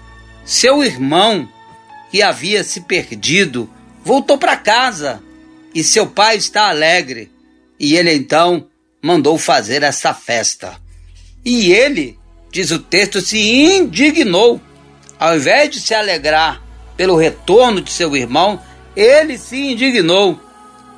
Seu 0.45 0.85
irmão, 0.85 1.49
que 2.11 2.23
havia 2.23 2.63
se 2.63 2.83
perdido, 2.83 3.71
voltou 4.05 4.37
para 4.37 4.55
casa 4.55 5.23
e 5.75 5.83
seu 5.83 6.07
pai 6.07 6.37
está 6.37 6.69
alegre. 6.69 7.31
E 7.79 7.97
ele 7.97 8.13
então 8.13 8.69
mandou 9.03 9.37
fazer 9.39 9.83
essa 9.83 10.15
festa. 10.15 10.77
E 11.45 11.73
ele, 11.73 12.19
diz 12.51 12.71
o 12.71 12.79
texto, 12.79 13.21
se 13.21 13.39
indignou. 13.39 14.61
Ao 15.19 15.37
invés 15.37 15.71
de 15.71 15.81
se 15.81 15.95
alegrar 15.95 16.63
pelo 16.97 17.17
retorno 17.17 17.81
de 17.81 17.91
seu 17.91 18.17
irmão, 18.17 18.61
ele 18.95 19.39
se 19.39 19.57
indignou 19.57 20.39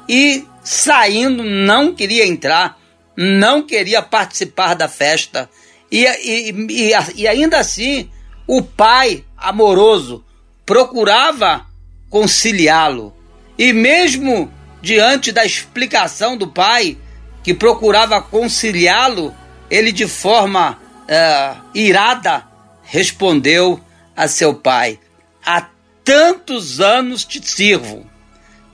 e, 0.09 0.45
saindo, 0.63 1.43
não 1.43 1.95
queria 1.95 2.27
entrar, 2.27 2.79
não 3.17 3.63
queria 3.63 4.03
participar 4.03 4.75
da 4.75 4.89
festa. 4.89 5.49
E, 5.91 6.05
e, 6.05 6.51
e, 6.51 6.93
e 7.17 7.29
ainda 7.29 7.59
assim, 7.59 8.11
o 8.47 8.63
pai 8.63 9.25
amoroso 9.37 10.25
procurava 10.67 11.67
conciliá-lo. 12.11 13.15
E 13.59 13.73
mesmo 13.73 14.53
diante 14.85 15.33
da 15.33 15.47
explicação 15.47 16.37
do 16.37 16.47
pai, 16.47 16.99
que 17.43 17.55
procurava 17.55 18.21
conciliá-lo, 18.21 19.35
ele 19.71 19.91
de 19.91 20.07
forma 20.07 20.79
uh, 21.05 21.63
irada 21.75 22.47
respondeu 22.83 23.81
a 24.15 24.29
seu 24.29 24.53
pai: 24.53 25.01
Há 25.45 25.67
tantos 26.05 26.83
anos 26.83 27.25
te 27.25 27.41
sirvo, 27.43 28.07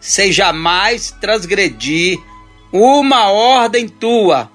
sem 0.00 0.32
jamais 0.32 1.12
transgredir 1.20 2.18
uma 2.72 3.30
ordem 3.30 3.88
tua, 3.88 4.50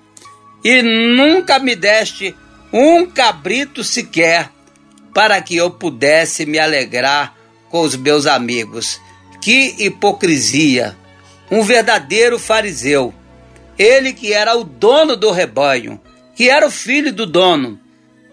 e 0.62 0.82
nunca 0.82 1.58
me 1.58 1.74
deste 1.74 2.36
um 2.74 3.06
cabrito 3.06 3.82
sequer 3.82 4.52
para 5.14 5.42
que 5.42 5.56
eu 5.56 5.72
pudesse 5.72 6.46
me 6.46 6.60
alegrar 6.60 7.34
com 7.70 7.80
os 7.80 7.96
meus 7.96 8.26
amigos. 8.26 9.00
Que 9.42 9.74
hipocrisia! 9.80 11.05
Um 11.50 11.62
verdadeiro 11.64 12.40
fariseu. 12.40 13.14
Ele 13.78 14.14
que 14.14 14.34
era 14.34 14.56
o 14.56 14.64
dono 14.64 15.16
do 15.16 15.32
rebanho, 15.32 16.00
que 16.36 16.50
era 16.50 16.68
o 16.68 16.72
filho 16.72 17.12
do 17.14 17.26
dono, 17.26 17.80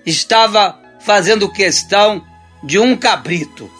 estava 0.07 0.79
fazendo 1.01 1.53
questão 1.53 2.25
de 2.63 2.79
um 2.79 2.97
cabrito, 2.97 3.71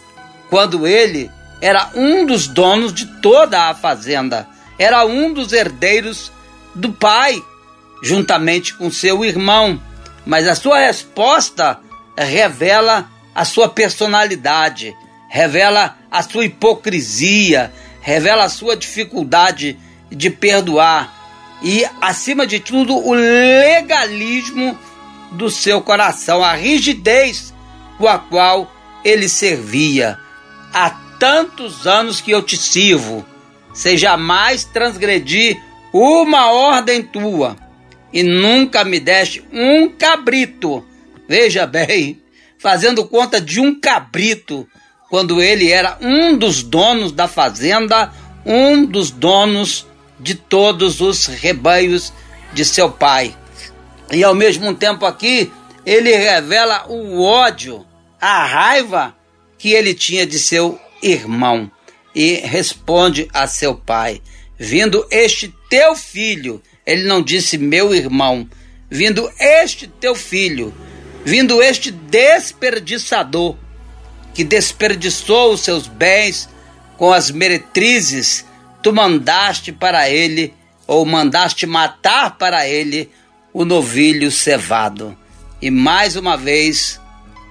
quando 0.49 0.85
ele 0.85 1.31
era 1.61 1.91
um 1.95 2.25
dos 2.25 2.47
donos 2.47 2.93
de 2.93 3.05
toda 3.21 3.69
a 3.69 3.73
fazenda, 3.73 4.47
era 4.77 5.05
um 5.05 5.31
dos 5.31 5.53
herdeiros 5.53 6.31
do 6.75 6.91
pai, 6.91 7.41
juntamente 8.01 8.73
com 8.73 8.91
seu 8.91 9.23
irmão. 9.23 9.81
Mas 10.25 10.47
a 10.47 10.55
sua 10.55 10.79
resposta 10.79 11.79
revela 12.17 13.09
a 13.33 13.45
sua 13.45 13.69
personalidade, 13.69 14.95
revela 15.29 15.97
a 16.11 16.21
sua 16.21 16.45
hipocrisia, 16.45 17.73
revela 18.03 18.43
a 18.43 18.49
sua 18.49 18.75
dificuldade 18.75 19.79
de 20.11 20.29
perdoar 20.29 21.57
e, 21.63 21.85
acima 22.01 22.45
de 22.45 22.59
tudo, 22.59 22.93
o 22.93 23.13
legalismo 23.13 24.77
do 25.31 25.49
seu 25.49 25.81
coração, 25.81 26.43
a 26.43 26.53
rigidez 26.53 27.53
com 27.97 28.07
a 28.07 28.19
qual 28.19 28.69
ele 29.05 29.29
servia. 29.29 30.19
Há 30.73 30.89
tantos 31.17 31.87
anos 31.87 32.19
que 32.19 32.31
eu 32.31 32.43
te 32.43 32.57
sirvo, 32.57 33.25
sem 33.73 33.97
jamais 33.97 34.65
transgredir 34.65 35.57
uma 35.93 36.51
ordem 36.51 37.01
tua, 37.01 37.55
e 38.11 38.21
nunca 38.21 38.83
me 38.83 38.99
deste 38.99 39.41
um 39.51 39.87
cabrito. 39.87 40.85
Veja 41.27 41.65
bem, 41.65 42.21
fazendo 42.59 43.07
conta 43.07 43.39
de 43.39 43.61
um 43.61 43.79
cabrito, 43.79 44.67
quando 45.13 45.43
ele 45.43 45.69
era 45.69 45.95
um 46.01 46.35
dos 46.35 46.63
donos 46.63 47.11
da 47.11 47.27
fazenda, 47.27 48.11
um 48.43 48.83
dos 48.83 49.11
donos 49.11 49.85
de 50.19 50.33
todos 50.33 51.01
os 51.01 51.27
rebanhos 51.27 52.11
de 52.51 52.65
seu 52.65 52.89
pai. 52.89 53.37
E 54.11 54.23
ao 54.23 54.33
mesmo 54.33 54.73
tempo 54.73 55.05
aqui, 55.05 55.51
ele 55.85 56.15
revela 56.15 56.87
o 56.89 57.21
ódio, 57.21 57.85
a 58.19 58.43
raiva 58.43 59.15
que 59.55 59.71
ele 59.71 59.93
tinha 59.93 60.25
de 60.25 60.39
seu 60.39 60.79
irmão 60.99 61.71
e 62.15 62.37
responde 62.37 63.27
a 63.31 63.45
seu 63.45 63.75
pai: 63.75 64.19
Vindo 64.57 65.05
este 65.11 65.53
teu 65.69 65.95
filho, 65.95 66.59
ele 66.83 67.03
não 67.03 67.21
disse 67.21 67.55
meu 67.55 67.93
irmão, 67.93 68.49
vindo 68.89 69.31
este 69.39 69.85
teu 69.85 70.15
filho, 70.15 70.73
vindo 71.23 71.61
este 71.61 71.91
desperdiçador, 71.91 73.55
que 74.33 74.43
desperdiçou 74.43 75.53
os 75.53 75.61
seus 75.61 75.87
bens 75.87 76.49
com 76.97 77.11
as 77.11 77.31
meretrizes, 77.31 78.45
tu 78.81 78.93
mandaste 78.93 79.71
para 79.71 80.09
ele, 80.09 80.53
ou 80.87 81.05
mandaste 81.05 81.65
matar 81.65 82.37
para 82.37 82.67
ele, 82.67 83.09
o 83.53 83.63
novilho 83.63 84.31
cevado. 84.31 85.17
E 85.61 85.69
mais 85.69 86.15
uma 86.15 86.35
vez 86.35 86.99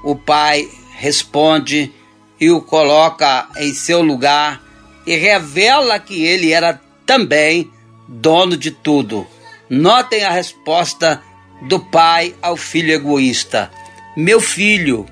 o 0.05 0.17
pai 0.17 0.69
responde 0.97 1.93
e 2.41 2.51
o 2.51 2.61
coloca 2.61 3.49
em 3.57 3.73
seu 3.73 4.03
lugar 4.03 4.61
e 5.07 5.17
revela 5.17 5.99
que 5.99 6.25
ele 6.25 6.53
era 6.53 6.81
também 7.07 7.71
dono 8.09 8.57
de 8.57 8.71
tudo. 8.71 9.27
Notem 9.71 10.25
a 10.25 10.31
resposta 10.31 11.23
do 11.63 11.79
pai 11.79 12.35
ao 12.43 12.57
filho 12.57 12.93
egoísta: 12.93 13.71
Meu 14.17 14.41
filho, 14.41 15.07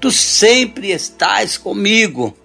tu 0.00 0.10
sempre 0.10 0.90
estás 0.90 1.58
comigo. 1.58 2.36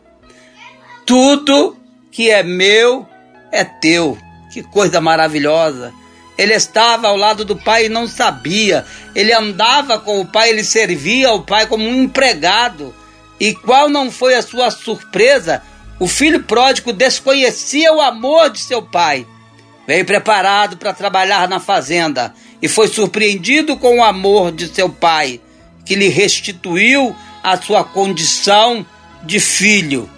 Tudo 1.06 1.78
que 2.12 2.30
é 2.30 2.44
meu 2.44 3.08
é 3.52 3.64
teu. 3.64 4.18
Que 4.52 4.62
coisa 4.64 5.00
maravilhosa. 5.00 5.94
Ele 6.38 6.54
estava 6.54 7.08
ao 7.08 7.16
lado 7.16 7.46
do 7.46 7.56
pai 7.56 7.86
e 7.86 7.90
não 7.90 8.08
sabia. 8.08 8.86
Ele 9.16 9.34
andava 9.34 10.00
com 10.00 10.20
o 10.20 10.26
pai, 10.26 10.50
ele 10.50 10.64
servia 10.64 11.30
ao 11.30 11.44
pai 11.44 11.66
como 11.66 11.86
um 11.86 12.04
empregado. 12.04 12.94
E 13.40 13.54
qual 13.54 13.90
não 13.90 14.12
foi 14.12 14.36
a 14.36 14.42
sua 14.42 14.70
surpresa? 14.70 15.62
O 16.00 16.08
filho 16.08 16.44
pródigo 16.44 16.92
desconhecia 16.92 17.94
o 17.94 18.02
amor 18.02 18.50
de 18.50 18.60
seu 18.60 18.82
pai. 18.82 19.26
Veio 19.88 20.04
preparado 20.04 20.78
para 20.78 20.94
trabalhar 20.94 21.48
na 21.48 21.60
fazenda 21.60 22.34
e 22.62 22.68
foi 22.68 22.88
surpreendido 22.88 23.78
com 23.78 24.00
o 24.00 24.04
amor 24.04 24.52
de 24.52 24.68
seu 24.68 24.90
pai, 24.90 25.40
que 25.86 25.96
lhe 25.96 26.08
restituiu 26.08 27.16
a 27.46 27.62
sua 27.62 27.84
condição 27.84 28.84
de 29.24 29.40
filho. 29.40 30.10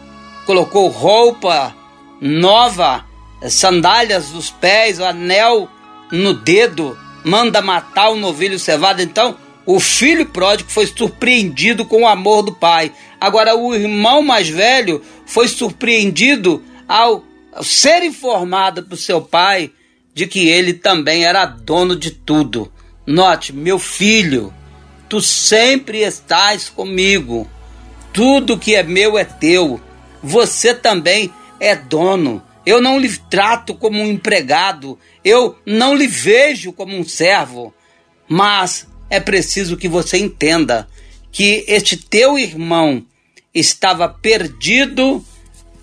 Colocou 0.45 0.87
roupa 0.87 1.75
nova, 2.21 3.05
sandálias 3.49 4.31
nos 4.31 4.49
pés, 4.49 5.01
anel 5.01 5.69
no 6.09 6.33
dedo, 6.33 6.97
manda 7.25 7.61
matar 7.61 8.11
o 8.11 8.15
novilho 8.15 8.57
cevado. 8.57 9.01
Então, 9.01 9.35
o 9.65 9.77
filho 9.77 10.25
pródigo 10.27 10.71
foi 10.71 10.87
surpreendido 10.87 11.83
com 11.83 12.03
o 12.03 12.07
amor 12.07 12.43
do 12.43 12.53
pai. 12.53 12.93
Agora, 13.19 13.57
o 13.57 13.75
irmão 13.75 14.21
mais 14.21 14.47
velho 14.47 15.01
foi 15.25 15.49
surpreendido 15.49 16.63
ao 16.87 17.25
ser 17.61 18.03
informado 18.03 18.83
por 18.83 18.95
seu 18.95 19.19
pai 19.19 19.69
de 20.13 20.25
que 20.27 20.47
ele 20.47 20.73
também 20.73 21.25
era 21.25 21.45
dono 21.45 21.93
de 21.93 22.11
tudo. 22.11 22.71
Note, 23.05 23.51
meu 23.51 23.77
filho, 23.77 24.53
tu 25.07 25.21
sempre 25.21 25.99
estás 25.99 26.69
comigo. 26.69 27.49
Tudo 28.13 28.57
que 28.57 28.75
é 28.75 28.83
meu 28.83 29.17
é 29.17 29.23
teu. 29.23 29.79
Você 30.21 30.73
também 30.73 31.31
é 31.59 31.75
dono. 31.75 32.41
Eu 32.65 32.81
não 32.81 32.99
lhe 32.99 33.15
trato 33.29 33.73
como 33.73 34.01
um 34.01 34.11
empregado, 34.11 34.99
eu 35.23 35.57
não 35.65 35.95
lhe 35.95 36.05
vejo 36.05 36.73
como 36.73 36.97
um 36.97 37.03
servo. 37.03 37.73
Mas 38.27 38.87
é 39.09 39.19
preciso 39.19 39.77
que 39.77 39.87
você 39.87 40.17
entenda 40.17 40.87
que 41.31 41.63
este 41.67 41.95
teu 41.95 42.37
irmão 42.37 43.05
estava 43.53 44.09
perdido 44.09 45.23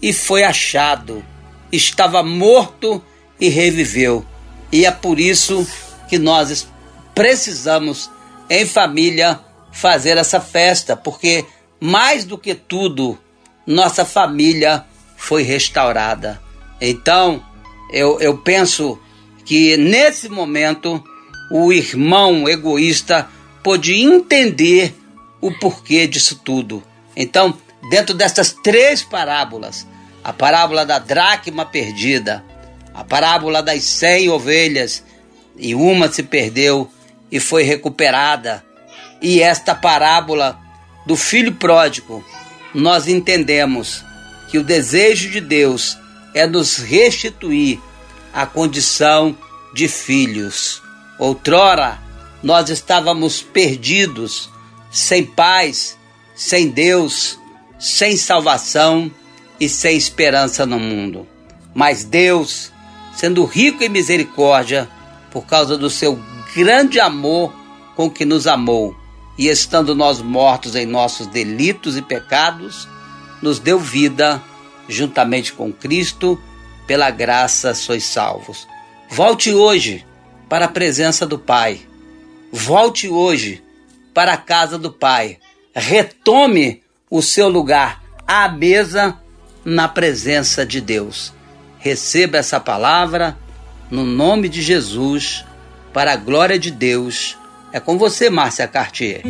e 0.03 0.13
foi 0.13 0.45
achado, 0.45 1.25
estava 1.73 2.23
morto 2.23 3.03
e 3.41 3.49
reviveu. 3.49 4.25
E 4.71 4.85
é 4.85 4.91
por 4.91 5.19
isso 5.19 5.67
que 6.09 6.19
nós 6.19 6.69
precisamos, 7.15 8.11
em 8.49 8.67
família, 8.67 9.41
fazer 9.73 10.17
essa 10.17 10.41
festa, 10.41 10.97
porque 10.97 11.45
mais 11.81 12.25
do 12.25 12.39
que 12.39 12.55
tudo, 12.55 13.19
nossa 13.67 14.05
família 14.05 14.85
foi 15.17 15.43
restaurada. 15.43 16.41
Então, 16.81 17.45
eu, 17.93 18.21
eu 18.21 18.39
penso 18.39 18.99
que 19.45 19.77
nesse 19.77 20.29
momento 20.29 21.03
o 21.51 21.73
irmão 21.73 22.49
egoísta 22.49 23.29
pôde 23.63 23.95
entender 23.95 24.95
o 25.41 25.51
porquê 25.53 26.07
disso 26.07 26.41
tudo. 26.45 26.83
Então, 27.17 27.57
dentro 27.91 28.15
dessas 28.15 28.53
três 28.53 29.03
parábolas, 29.03 29.87
a 30.23 30.33
parábola 30.33 30.87
da 30.87 30.99
dracma 30.99 31.67
perdida, 31.67 32.45
a 32.95 33.05
parábola 33.05 33.63
das 33.63 33.85
cem 33.85 34.29
ovelhas, 34.29 35.05
e 35.57 35.75
uma 35.75 36.11
se 36.11 36.23
perdeu 36.23 36.91
e 37.31 37.41
foi 37.41 37.63
recuperada, 37.63 38.65
e 39.21 39.41
esta 39.41 39.75
parábola 39.75 40.59
do 41.07 41.17
filho 41.17 41.55
pródigo, 41.55 42.25
nós 42.75 43.09
entendemos 43.09 44.05
que 44.51 44.59
o 44.59 44.65
desejo 44.65 45.31
de 45.31 45.41
Deus 45.41 45.97
é 46.35 46.47
nos 46.47 46.77
restituir 46.77 47.81
a 48.33 48.45
condição 48.45 49.37
de 49.75 49.89
filhos. 49.89 50.83
Outrora, 51.19 51.99
nós 52.43 52.69
estávamos 52.69 53.41
perdidos, 53.41 54.51
sem 54.91 55.25
paz, 55.25 55.97
sem 56.35 56.69
Deus, 56.69 57.39
sem 57.79 58.17
salvação 58.17 59.11
e 59.59 59.69
sem 59.69 59.97
esperança 59.97 60.67
no 60.67 60.79
mundo. 60.79 61.27
Mas 61.75 62.05
Deus, 62.05 62.73
sendo 63.15 63.45
rico 63.45 63.83
em 63.83 63.89
misericórdia, 63.89 64.89
por 65.31 65.47
causa 65.47 65.77
do 65.79 65.89
seu 65.89 66.17
grande 66.55 67.01
amor 67.01 67.53
com 67.97 68.09
que 68.09 68.25
nos 68.25 68.47
amou, 68.47 68.97
e 69.37 69.49
estando 69.49 69.95
nós 69.95 70.23
mortos 70.23 70.77
em 70.77 70.87
nossos 70.87 71.27
delitos 71.27 71.97
e 71.97 72.03
pecados, 72.03 72.89
nos 73.43 73.59
deu 73.59 73.79
vida 73.79 74.41
juntamente 74.89 75.53
com 75.53 75.73
Cristo, 75.73 76.41
pela 76.87 77.11
graça 77.11 77.75
sois 77.75 78.05
salvos. 78.05 78.69
Volte 79.11 79.53
hoje 79.53 80.07
para 80.49 80.67
a 80.67 80.69
presença 80.69 81.27
do 81.27 81.39
Pai. 81.39 81.81
Volte 82.53 83.09
hoje 83.09 83.63
para 84.13 84.35
a 84.35 84.37
casa 84.37 84.79
do 84.79 84.93
Pai. 84.93 85.39
Retome 85.75 86.83
o 87.11 87.21
seu 87.21 87.49
lugar 87.49 88.03
à 88.27 88.49
mesa 88.49 89.19
na 89.65 89.89
presença 89.89 90.65
de 90.65 90.81
Deus. 90.81 91.33
Receba 91.79 92.39
essa 92.39 92.61
palavra 92.61 93.37
no 93.91 94.05
nome 94.05 94.49
de 94.49 94.63
Jesus, 94.63 95.45
para 95.95 96.13
a 96.13 96.17
glória 96.17 96.59
de 96.59 96.73
Deus. 96.73 97.39
É 97.73 97.79
com 97.79 97.97
você, 97.97 98.29
Márcia 98.29 98.67
Cartier. 98.67 99.23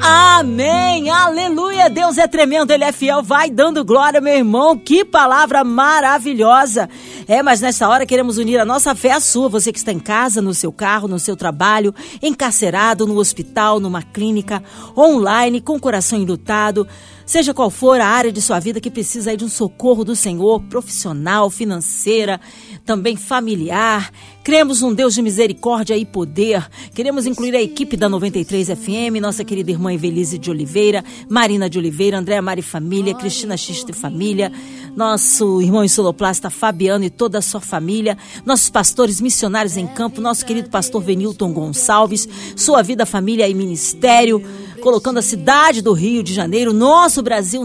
Amém! 0.00 1.10
Aleluia! 1.10 1.90
Deus 1.90 2.16
é 2.16 2.28
tremendo, 2.28 2.70
Ele 2.70 2.84
é 2.84 2.92
fiel. 2.92 3.22
Vai 3.22 3.50
dando 3.50 3.84
glória, 3.84 4.20
meu 4.20 4.34
irmão. 4.34 4.78
Que 4.78 5.04
palavra 5.04 5.64
maravilhosa! 5.64 6.88
É, 7.26 7.42
mas 7.42 7.60
nessa 7.60 7.88
hora 7.88 8.06
queremos 8.06 8.38
unir 8.38 8.58
a 8.60 8.64
nossa 8.64 8.94
fé 8.94 9.12
à 9.12 9.20
sua. 9.20 9.48
Você 9.48 9.72
que 9.72 9.78
está 9.78 9.90
em 9.90 9.98
casa, 9.98 10.40
no 10.40 10.54
seu 10.54 10.70
carro, 10.70 11.08
no 11.08 11.18
seu 11.18 11.36
trabalho, 11.36 11.92
encarcerado, 12.22 13.06
no 13.06 13.18
hospital, 13.18 13.80
numa 13.80 14.02
clínica, 14.02 14.62
online, 14.96 15.60
com 15.60 15.74
o 15.74 15.80
coração 15.80 16.20
enlutado. 16.20 16.86
Seja 17.26 17.52
qual 17.52 17.70
for 17.70 18.00
a 18.00 18.06
área 18.06 18.30
de 18.30 18.40
sua 18.40 18.60
vida 18.60 18.80
que 18.80 18.88
precisa 18.88 19.36
de 19.36 19.44
um 19.44 19.48
socorro 19.48 20.04
do 20.04 20.14
Senhor, 20.14 20.62
profissional, 20.62 21.50
financeira, 21.50 22.40
também 22.84 23.16
familiar. 23.16 24.12
Cremos 24.44 24.80
num 24.80 24.94
Deus 24.94 25.12
de 25.12 25.22
misericórdia 25.22 25.96
e 25.96 26.06
poder. 26.06 26.64
Queremos 26.94 27.26
incluir 27.26 27.56
a 27.56 27.60
equipe 27.60 27.96
da 27.96 28.08
93 28.08 28.68
FM, 28.68 29.20
nossa 29.20 29.44
querida 29.44 29.72
irmã 29.72 29.92
Evelise 29.92 30.38
de 30.38 30.52
Oliveira, 30.52 31.04
Marina 31.28 31.68
de 31.68 31.80
Oliveira, 31.80 32.16
Andréa 32.16 32.40
Mari 32.40 32.62
Família, 32.62 33.12
Cristina 33.12 33.56
Xista 33.56 33.90
e 33.90 33.94
Família, 33.94 34.52
nosso 34.96 35.60
irmão 35.60 35.84
insuloplasta 35.84 36.48
Fabiano 36.48 37.04
e 37.04 37.10
toda 37.10 37.38
a 37.38 37.42
sua 37.42 37.60
família, 37.60 38.16
nossos 38.44 38.70
pastores 38.70 39.20
missionários 39.20 39.76
em 39.76 39.86
campo, 39.86 40.20
nosso 40.20 40.44
querido 40.44 40.70
pastor 40.70 41.02
Venilton 41.02 41.52
Gonçalves, 41.52 42.26
sua 42.56 42.82
vida, 42.82 43.04
família 43.04 43.46
e 43.46 43.54
ministério 43.54 44.42
colocando 44.86 45.18
a 45.18 45.22
cidade 45.22 45.82
do 45.82 45.92
Rio 45.92 46.22
de 46.22 46.32
Janeiro, 46.32 46.72
nosso 46.72 47.20
Brasil, 47.20 47.62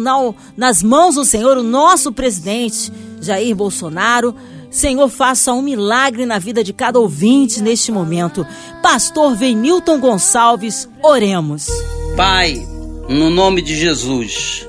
nas 0.58 0.82
mãos 0.82 1.14
do 1.14 1.24
Senhor, 1.24 1.56
o 1.56 1.62
nosso 1.62 2.12
presidente 2.12 2.92
Jair 3.22 3.56
Bolsonaro. 3.56 4.36
Senhor, 4.72 5.08
faça 5.08 5.54
um 5.54 5.62
milagre 5.62 6.26
na 6.26 6.40
vida 6.40 6.64
de 6.64 6.74
cada 6.74 7.00
ouvinte 7.00 7.62
neste 7.62 7.92
momento. 7.92 8.44
Pastor 8.82 9.36
Venilton 9.36 10.00
Gonçalves, 10.00 10.90
oremos. 11.04 11.68
Pai, 12.16 12.66
no 13.08 13.30
nome 13.30 13.62
de 13.62 13.76
Jesus, 13.76 14.68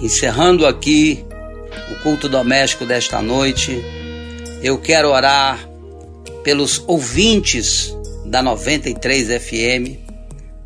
encerrando 0.00 0.64
aqui 0.64 1.24
o 1.90 2.02
culto 2.02 2.28
doméstico 2.28 2.84
desta 2.84 3.20
noite, 3.20 3.82
eu 4.62 4.78
quero 4.78 5.08
orar 5.08 5.58
pelos 6.42 6.82
ouvintes 6.86 7.94
da 8.24 8.42
93 8.42 9.42
FM, 9.42 9.98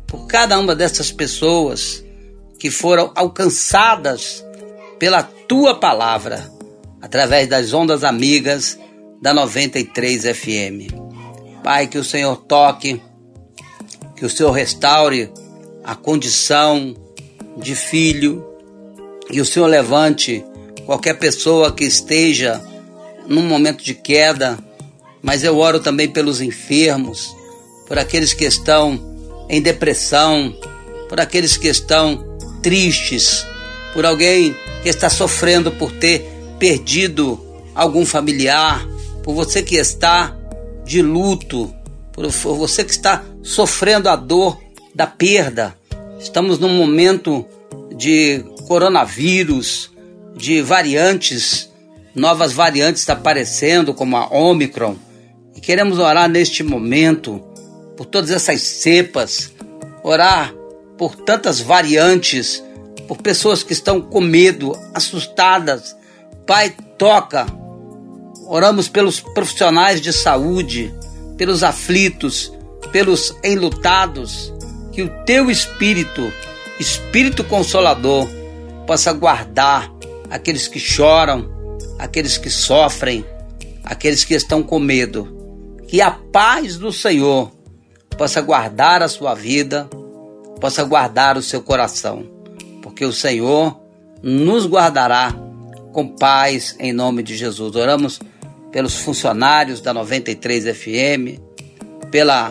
por 0.05 0.27
cada 0.27 0.57
uma 0.59 0.75
dessas 0.75 1.11
pessoas 1.11 2.03
que 2.59 2.71
foram 2.71 3.11
alcançadas 3.15 4.45
pela 4.97 5.21
tua 5.23 5.75
palavra, 5.75 6.49
através 7.01 7.47
das 7.47 7.73
ondas 7.73 8.03
amigas 8.03 8.77
da 9.21 9.33
93 9.33 10.23
FM. 10.23 10.91
Pai, 11.63 11.87
que 11.87 11.97
o 11.97 12.03
Senhor 12.03 12.35
toque, 12.37 13.01
que 14.15 14.25
o 14.25 14.29
Senhor 14.29 14.51
restaure 14.51 15.31
a 15.83 15.95
condição 15.95 16.95
de 17.57 17.75
filho, 17.75 18.45
e 19.29 19.41
o 19.41 19.45
Senhor 19.45 19.67
levante 19.67 20.43
qualquer 20.87 21.19
pessoa 21.19 21.73
que 21.73 21.83
esteja 21.83 22.63
num 23.27 23.43
momento 23.43 23.83
de 23.83 23.93
queda, 23.93 24.57
mas 25.21 25.43
eu 25.43 25.57
oro 25.57 25.81
também 25.81 26.07
pelos 26.07 26.39
enfermos, 26.39 27.35
por 27.85 27.99
aqueles 27.99 28.33
que 28.33 28.45
estão 28.45 29.45
em 29.49 29.61
depressão, 29.61 30.55
por 31.09 31.19
aqueles 31.19 31.57
que 31.57 31.67
estão 31.67 32.37
tristes, 32.63 33.45
por 33.93 34.05
alguém 34.05 34.55
que 34.81 34.87
está 34.87 35.09
sofrendo 35.09 35.73
por 35.73 35.91
ter 35.91 36.25
perdido 36.57 37.37
algum 37.75 38.05
familiar, 38.05 38.87
por 39.23 39.35
você 39.35 39.61
que 39.61 39.75
está 39.75 40.37
de 40.85 41.01
luto, 41.01 41.73
por 42.13 42.29
você 42.29 42.85
que 42.85 42.91
está 42.91 43.25
sofrendo 43.43 44.07
a 44.07 44.15
dor 44.15 44.57
da 44.95 45.05
perda. 45.05 45.75
Estamos 46.17 46.57
num 46.59 46.77
momento 46.77 47.45
de 47.93 48.39
coronavírus, 48.69 49.91
de 50.37 50.61
variantes, 50.61 51.69
novas 52.13 52.53
variantes 52.53 53.09
aparecendo, 53.09 53.93
como 53.93 54.15
a 54.17 54.27
Omicron. 54.27 54.95
E 55.55 55.59
queremos 55.59 55.97
orar 55.99 56.29
neste 56.29 56.63
momento 56.63 57.43
por 57.97 58.05
todas 58.05 58.29
essas 58.29 58.61
cepas, 58.61 59.51
orar 60.03 60.53
por 60.97 61.15
tantas 61.15 61.59
variantes, 61.59 62.63
por 63.07 63.17
pessoas 63.17 63.63
que 63.63 63.73
estão 63.73 64.01
com 64.01 64.21
medo, 64.21 64.77
assustadas. 64.93 65.95
Pai, 66.45 66.75
toca. 66.97 67.45
Oramos 68.45 68.87
pelos 68.87 69.19
profissionais 69.19 69.99
de 69.99 70.13
saúde, 70.13 70.93
pelos 71.37 71.63
aflitos, 71.63 72.53
pelos 72.91 73.35
enlutados, 73.43 74.53
que 74.91 75.01
o 75.01 75.09
teu 75.25 75.51
espírito, 75.51 76.31
espírito 76.79 77.43
consolador, 77.43 78.27
possa 78.85 79.11
guardar 79.11 79.91
aqueles 80.29 80.67
que 80.67 80.79
choram, 80.79 81.49
aqueles 81.99 82.37
que 82.37 82.49
sofrem, 82.49 83.25
aqueles 83.83 84.23
que 84.23 84.33
estão 84.33 84.61
com 84.61 84.79
medo. 84.79 85.35
Que 85.87 86.01
a 86.01 86.11
paz 86.11 86.77
do 86.77 86.91
Senhor 86.91 87.51
possa 88.17 88.41
guardar 88.41 89.01
a 89.01 89.07
sua 89.07 89.33
vida, 89.33 89.87
possa 90.59 90.83
guardar 90.83 91.37
o 91.37 91.41
seu 91.41 91.61
coração, 91.61 92.25
porque 92.81 93.05
o 93.05 93.13
Senhor 93.13 93.79
nos 94.21 94.65
guardará 94.65 95.33
com 95.93 96.07
paz 96.07 96.75
em 96.79 96.91
nome 96.91 97.23
de 97.23 97.37
Jesus. 97.37 97.75
Oramos 97.75 98.19
pelos 98.71 98.97
funcionários 98.97 99.79
da 99.79 99.93
93 99.93 100.65
FM, 100.75 101.39
pela 102.11 102.49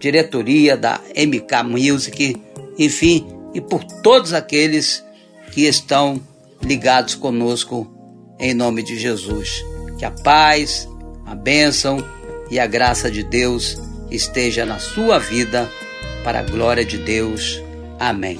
diretoria 0.00 0.76
da 0.76 1.00
MK 1.16 1.62
Music, 1.64 2.40
enfim, 2.78 3.26
e 3.54 3.60
por 3.60 3.84
todos 4.02 4.32
aqueles 4.32 5.04
que 5.52 5.66
estão 5.66 6.20
ligados 6.62 7.14
conosco 7.14 7.90
em 8.38 8.54
nome 8.54 8.82
de 8.82 8.98
Jesus. 8.98 9.64
Que 9.98 10.04
a 10.04 10.10
paz, 10.10 10.88
a 11.26 11.34
bênção 11.34 11.98
e 12.50 12.58
a 12.58 12.66
graça 12.66 13.10
de 13.10 13.22
Deus 13.22 13.78
esteja 14.10 14.64
na 14.64 14.78
sua 14.78 15.18
vida, 15.18 15.70
para 16.22 16.40
a 16.40 16.42
glória 16.42 16.84
de 16.84 16.98
Deus. 16.98 17.60
Amém. 17.98 18.38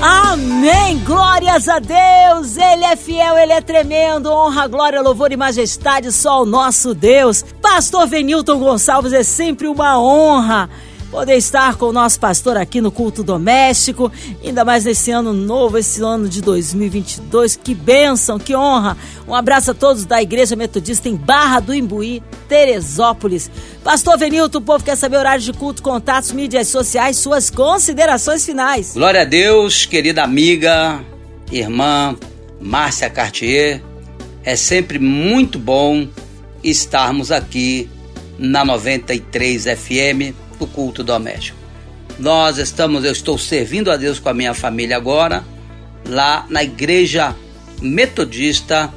Amém! 0.00 0.98
Glórias 1.04 1.68
a 1.68 1.80
Deus! 1.80 2.56
Ele 2.56 2.84
é 2.84 2.94
fiel, 2.94 3.36
ele 3.36 3.52
é 3.52 3.60
tremendo. 3.60 4.30
Honra, 4.30 4.68
glória, 4.68 5.00
louvor 5.00 5.32
e 5.32 5.36
majestade 5.36 6.12
só 6.12 6.30
ao 6.30 6.46
nosso 6.46 6.94
Deus. 6.94 7.44
Pastor 7.60 8.06
Venilton 8.06 8.58
Gonçalves 8.58 9.12
é 9.12 9.24
sempre 9.24 9.66
uma 9.66 10.00
honra 10.00 10.70
poder 11.10 11.36
estar 11.36 11.76
com 11.76 11.86
o 11.86 11.92
nosso 11.92 12.20
pastor 12.20 12.56
aqui 12.56 12.80
no 12.80 12.90
culto 12.90 13.22
doméstico, 13.22 14.12
ainda 14.44 14.64
mais 14.64 14.84
nesse 14.84 15.10
ano 15.10 15.32
novo, 15.32 15.78
esse 15.78 16.02
ano 16.02 16.28
de 16.28 16.40
2022. 16.42 17.56
Que 17.56 17.74
bênção, 17.74 18.38
que 18.38 18.54
honra! 18.54 18.96
Um 19.26 19.34
abraço 19.34 19.70
a 19.70 19.74
todos 19.74 20.04
da 20.04 20.22
Igreja 20.22 20.54
Metodista 20.54 21.08
em 21.08 21.16
Barra 21.16 21.60
do 21.60 21.74
Imbuí, 21.74 22.22
Teresópolis. 22.48 23.50
Pastor 23.82 24.18
Venilton, 24.18 24.58
o 24.58 24.62
povo 24.62 24.84
quer 24.84 24.96
saber 24.96 25.16
horários 25.16 25.44
de 25.44 25.52
culto, 25.52 25.82
contatos, 25.82 26.32
mídias 26.32 26.68
sociais, 26.68 27.16
suas 27.16 27.50
considerações 27.50 28.44
finais. 28.44 28.92
Glória 28.94 29.22
a 29.22 29.24
Deus, 29.24 29.86
querida 29.86 30.22
amiga, 30.22 31.00
irmã 31.50 32.16
Márcia 32.60 33.08
Cartier. 33.08 33.82
É 34.44 34.56
sempre 34.56 34.98
muito 34.98 35.58
bom 35.58 36.06
estarmos 36.62 37.30
aqui 37.30 37.88
na 38.38 38.64
93 38.64 39.64
FM 39.64 40.47
do 40.58 40.66
culto 40.66 41.04
doméstico. 41.04 41.58
Nós 42.18 42.58
estamos, 42.58 43.04
eu 43.04 43.12
estou 43.12 43.38
servindo 43.38 43.90
a 43.90 43.96
Deus 43.96 44.18
com 44.18 44.28
a 44.28 44.34
minha 44.34 44.54
família 44.54 44.96
agora, 44.96 45.44
lá 46.04 46.46
na 46.48 46.64
igreja 46.64 47.34
metodista 47.80 48.92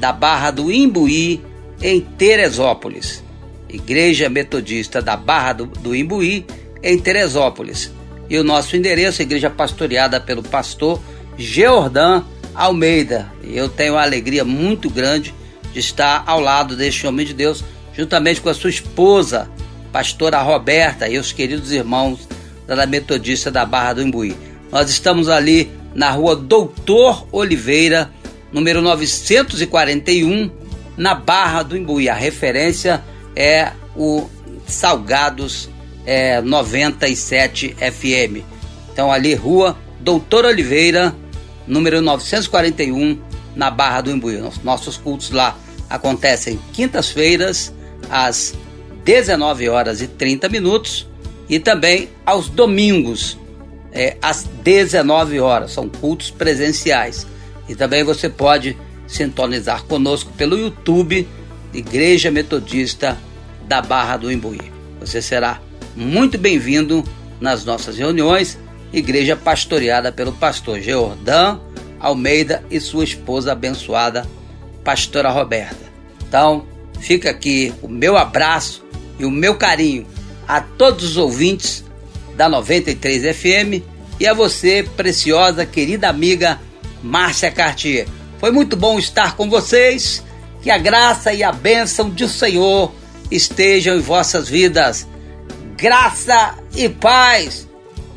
da 0.00 0.12
Barra 0.12 0.50
do 0.50 0.72
Imbuí, 0.72 1.40
em 1.82 2.00
Teresópolis. 2.00 3.22
Igreja 3.68 4.28
Metodista 4.28 5.00
da 5.00 5.16
Barra 5.16 5.54
do, 5.54 5.66
do 5.66 5.94
Imbuí, 5.94 6.46
em 6.82 6.98
Teresópolis. 6.98 7.90
E 8.28 8.38
o 8.38 8.44
nosso 8.44 8.76
endereço, 8.76 9.22
igreja 9.22 9.50
pastoreada 9.50 10.20
pelo 10.20 10.42
pastor 10.42 11.00
Geordan 11.36 12.22
Almeida. 12.54 13.32
E 13.42 13.56
eu 13.56 13.68
tenho 13.68 13.94
uma 13.94 14.02
alegria 14.02 14.44
muito 14.44 14.88
grande 14.88 15.34
de 15.72 15.80
estar 15.80 16.22
ao 16.26 16.40
lado 16.40 16.76
deste 16.76 17.06
homem 17.06 17.26
de 17.26 17.34
Deus, 17.34 17.64
juntamente 17.94 18.40
com 18.40 18.48
a 18.48 18.54
sua 18.54 18.70
esposa, 18.70 19.50
pastora 19.92 20.40
Roberta 20.40 21.08
e 21.08 21.18
os 21.18 21.30
queridos 21.30 21.70
irmãos 21.70 22.26
da 22.66 22.86
Metodista 22.86 23.50
da 23.50 23.66
Barra 23.66 23.94
do 23.94 24.02
Imbuí. 24.02 24.34
Nós 24.70 24.88
estamos 24.88 25.28
ali 25.28 25.70
na 25.94 26.10
rua 26.10 26.34
Doutor 26.34 27.26
Oliveira, 27.30 28.10
número 28.50 28.80
941, 28.80 30.50
na 30.96 31.14
Barra 31.14 31.62
do 31.62 31.76
Imbuí. 31.76 32.08
A 32.08 32.14
referência 32.14 33.02
é 33.36 33.72
o 33.94 34.28
Salgados 34.66 35.68
é, 36.06 36.40
97 36.40 37.76
FM. 37.76 38.42
Então 38.92 39.12
ali, 39.12 39.34
rua 39.34 39.76
Doutor 40.00 40.46
Oliveira, 40.46 41.14
número 41.66 42.00
941, 42.00 43.20
na 43.54 43.70
Barra 43.70 44.00
do 44.00 44.10
Imbuí. 44.10 44.42
Nossos 44.64 44.96
cultos 44.96 45.30
lá 45.30 45.56
acontecem 45.90 46.58
quintas-feiras, 46.72 47.72
às 48.08 48.54
19 49.04 49.68
horas 49.68 50.00
e 50.00 50.06
30 50.06 50.48
minutos 50.48 51.08
e 51.48 51.58
também 51.58 52.08
aos 52.24 52.48
domingos 52.48 53.38
é, 53.92 54.16
às 54.22 54.44
19 54.44 55.40
horas. 55.40 55.72
São 55.72 55.88
cultos 55.88 56.30
presenciais. 56.30 57.26
E 57.68 57.74
também 57.74 58.04
você 58.04 58.28
pode 58.28 58.76
sintonizar 59.06 59.84
conosco 59.84 60.32
pelo 60.32 60.58
YouTube 60.58 61.28
Igreja 61.72 62.30
Metodista 62.30 63.18
da 63.66 63.80
Barra 63.80 64.16
do 64.16 64.30
Imbuí. 64.30 64.72
Você 65.00 65.20
será 65.20 65.60
muito 65.96 66.38
bem-vindo 66.38 67.04
nas 67.40 67.64
nossas 67.64 67.96
reuniões, 67.96 68.58
igreja 68.92 69.36
pastoreada 69.36 70.12
pelo 70.12 70.32
pastor 70.32 70.80
Geordan 70.80 71.58
Almeida 71.98 72.64
e 72.70 72.80
sua 72.80 73.04
esposa 73.04 73.52
abençoada, 73.52 74.26
pastora 74.82 75.30
Roberta. 75.30 75.92
Então, 76.26 76.66
fica 77.00 77.30
aqui 77.30 77.72
o 77.80 77.88
meu 77.88 78.16
abraço 78.16 78.81
e 79.22 79.26
o 79.26 79.30
meu 79.30 79.54
carinho 79.54 80.06
a 80.46 80.60
todos 80.60 81.04
os 81.04 81.16
ouvintes 81.16 81.84
da 82.36 82.48
93 82.48 83.36
FM 83.36 83.82
e 84.18 84.26
a 84.26 84.34
você, 84.34 84.82
preciosa, 84.96 85.64
querida 85.64 86.08
amiga 86.08 86.60
Márcia 87.02 87.50
Cartier. 87.50 88.06
Foi 88.38 88.50
muito 88.50 88.76
bom 88.76 88.98
estar 88.98 89.36
com 89.36 89.48
vocês. 89.48 90.24
Que 90.60 90.70
a 90.70 90.78
graça 90.78 91.32
e 91.32 91.42
a 91.42 91.50
bênção 91.50 92.08
do 92.08 92.28
Senhor 92.28 92.92
estejam 93.30 93.96
em 93.96 94.00
vossas 94.00 94.48
vidas. 94.48 95.08
Graça 95.76 96.56
e 96.74 96.88
paz 96.88 97.66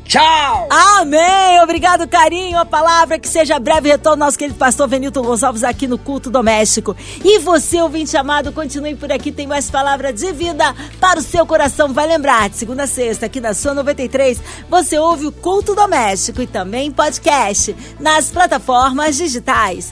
Tchau! 0.07 0.67
Amém! 0.69 1.59
Obrigado, 1.63 2.07
carinho, 2.07 2.59
a 2.59 2.65
palavra, 2.65 3.17
que 3.17 3.27
seja 3.27 3.57
breve 3.57 3.89
retorno 3.89 4.23
nosso 4.23 4.37
querido 4.37 4.57
pastor 4.57 4.87
Venilton 4.87 5.23
Gonçalves 5.23 5.63
aqui 5.63 5.87
no 5.87 5.97
culto 5.97 6.29
doméstico. 6.29 6.95
E 7.23 7.39
você, 7.39 7.81
ouvinte 7.81 8.15
amado, 8.15 8.51
continue 8.51 8.95
por 8.95 9.11
aqui, 9.11 9.31
tem 9.31 9.47
mais 9.47 9.71
palavra 9.71 10.13
de 10.13 10.31
vida 10.31 10.75
para 10.99 11.19
o 11.19 11.23
seu 11.23 11.43
coração. 11.45 11.91
Vai 11.91 12.05
lembrar, 12.07 12.49
de 12.49 12.55
segunda 12.55 12.83
a 12.83 12.87
sexta, 12.87 13.25
aqui 13.25 13.41
na 13.41 13.55
sua 13.55 13.73
93, 13.73 14.39
você 14.69 14.99
ouve 14.99 15.25
o 15.25 15.31
culto 15.31 15.73
doméstico 15.73 16.39
e 16.39 16.45
também 16.47 16.91
podcast 16.91 17.75
nas 17.99 18.29
plataformas 18.29 19.17
digitais. 19.17 19.91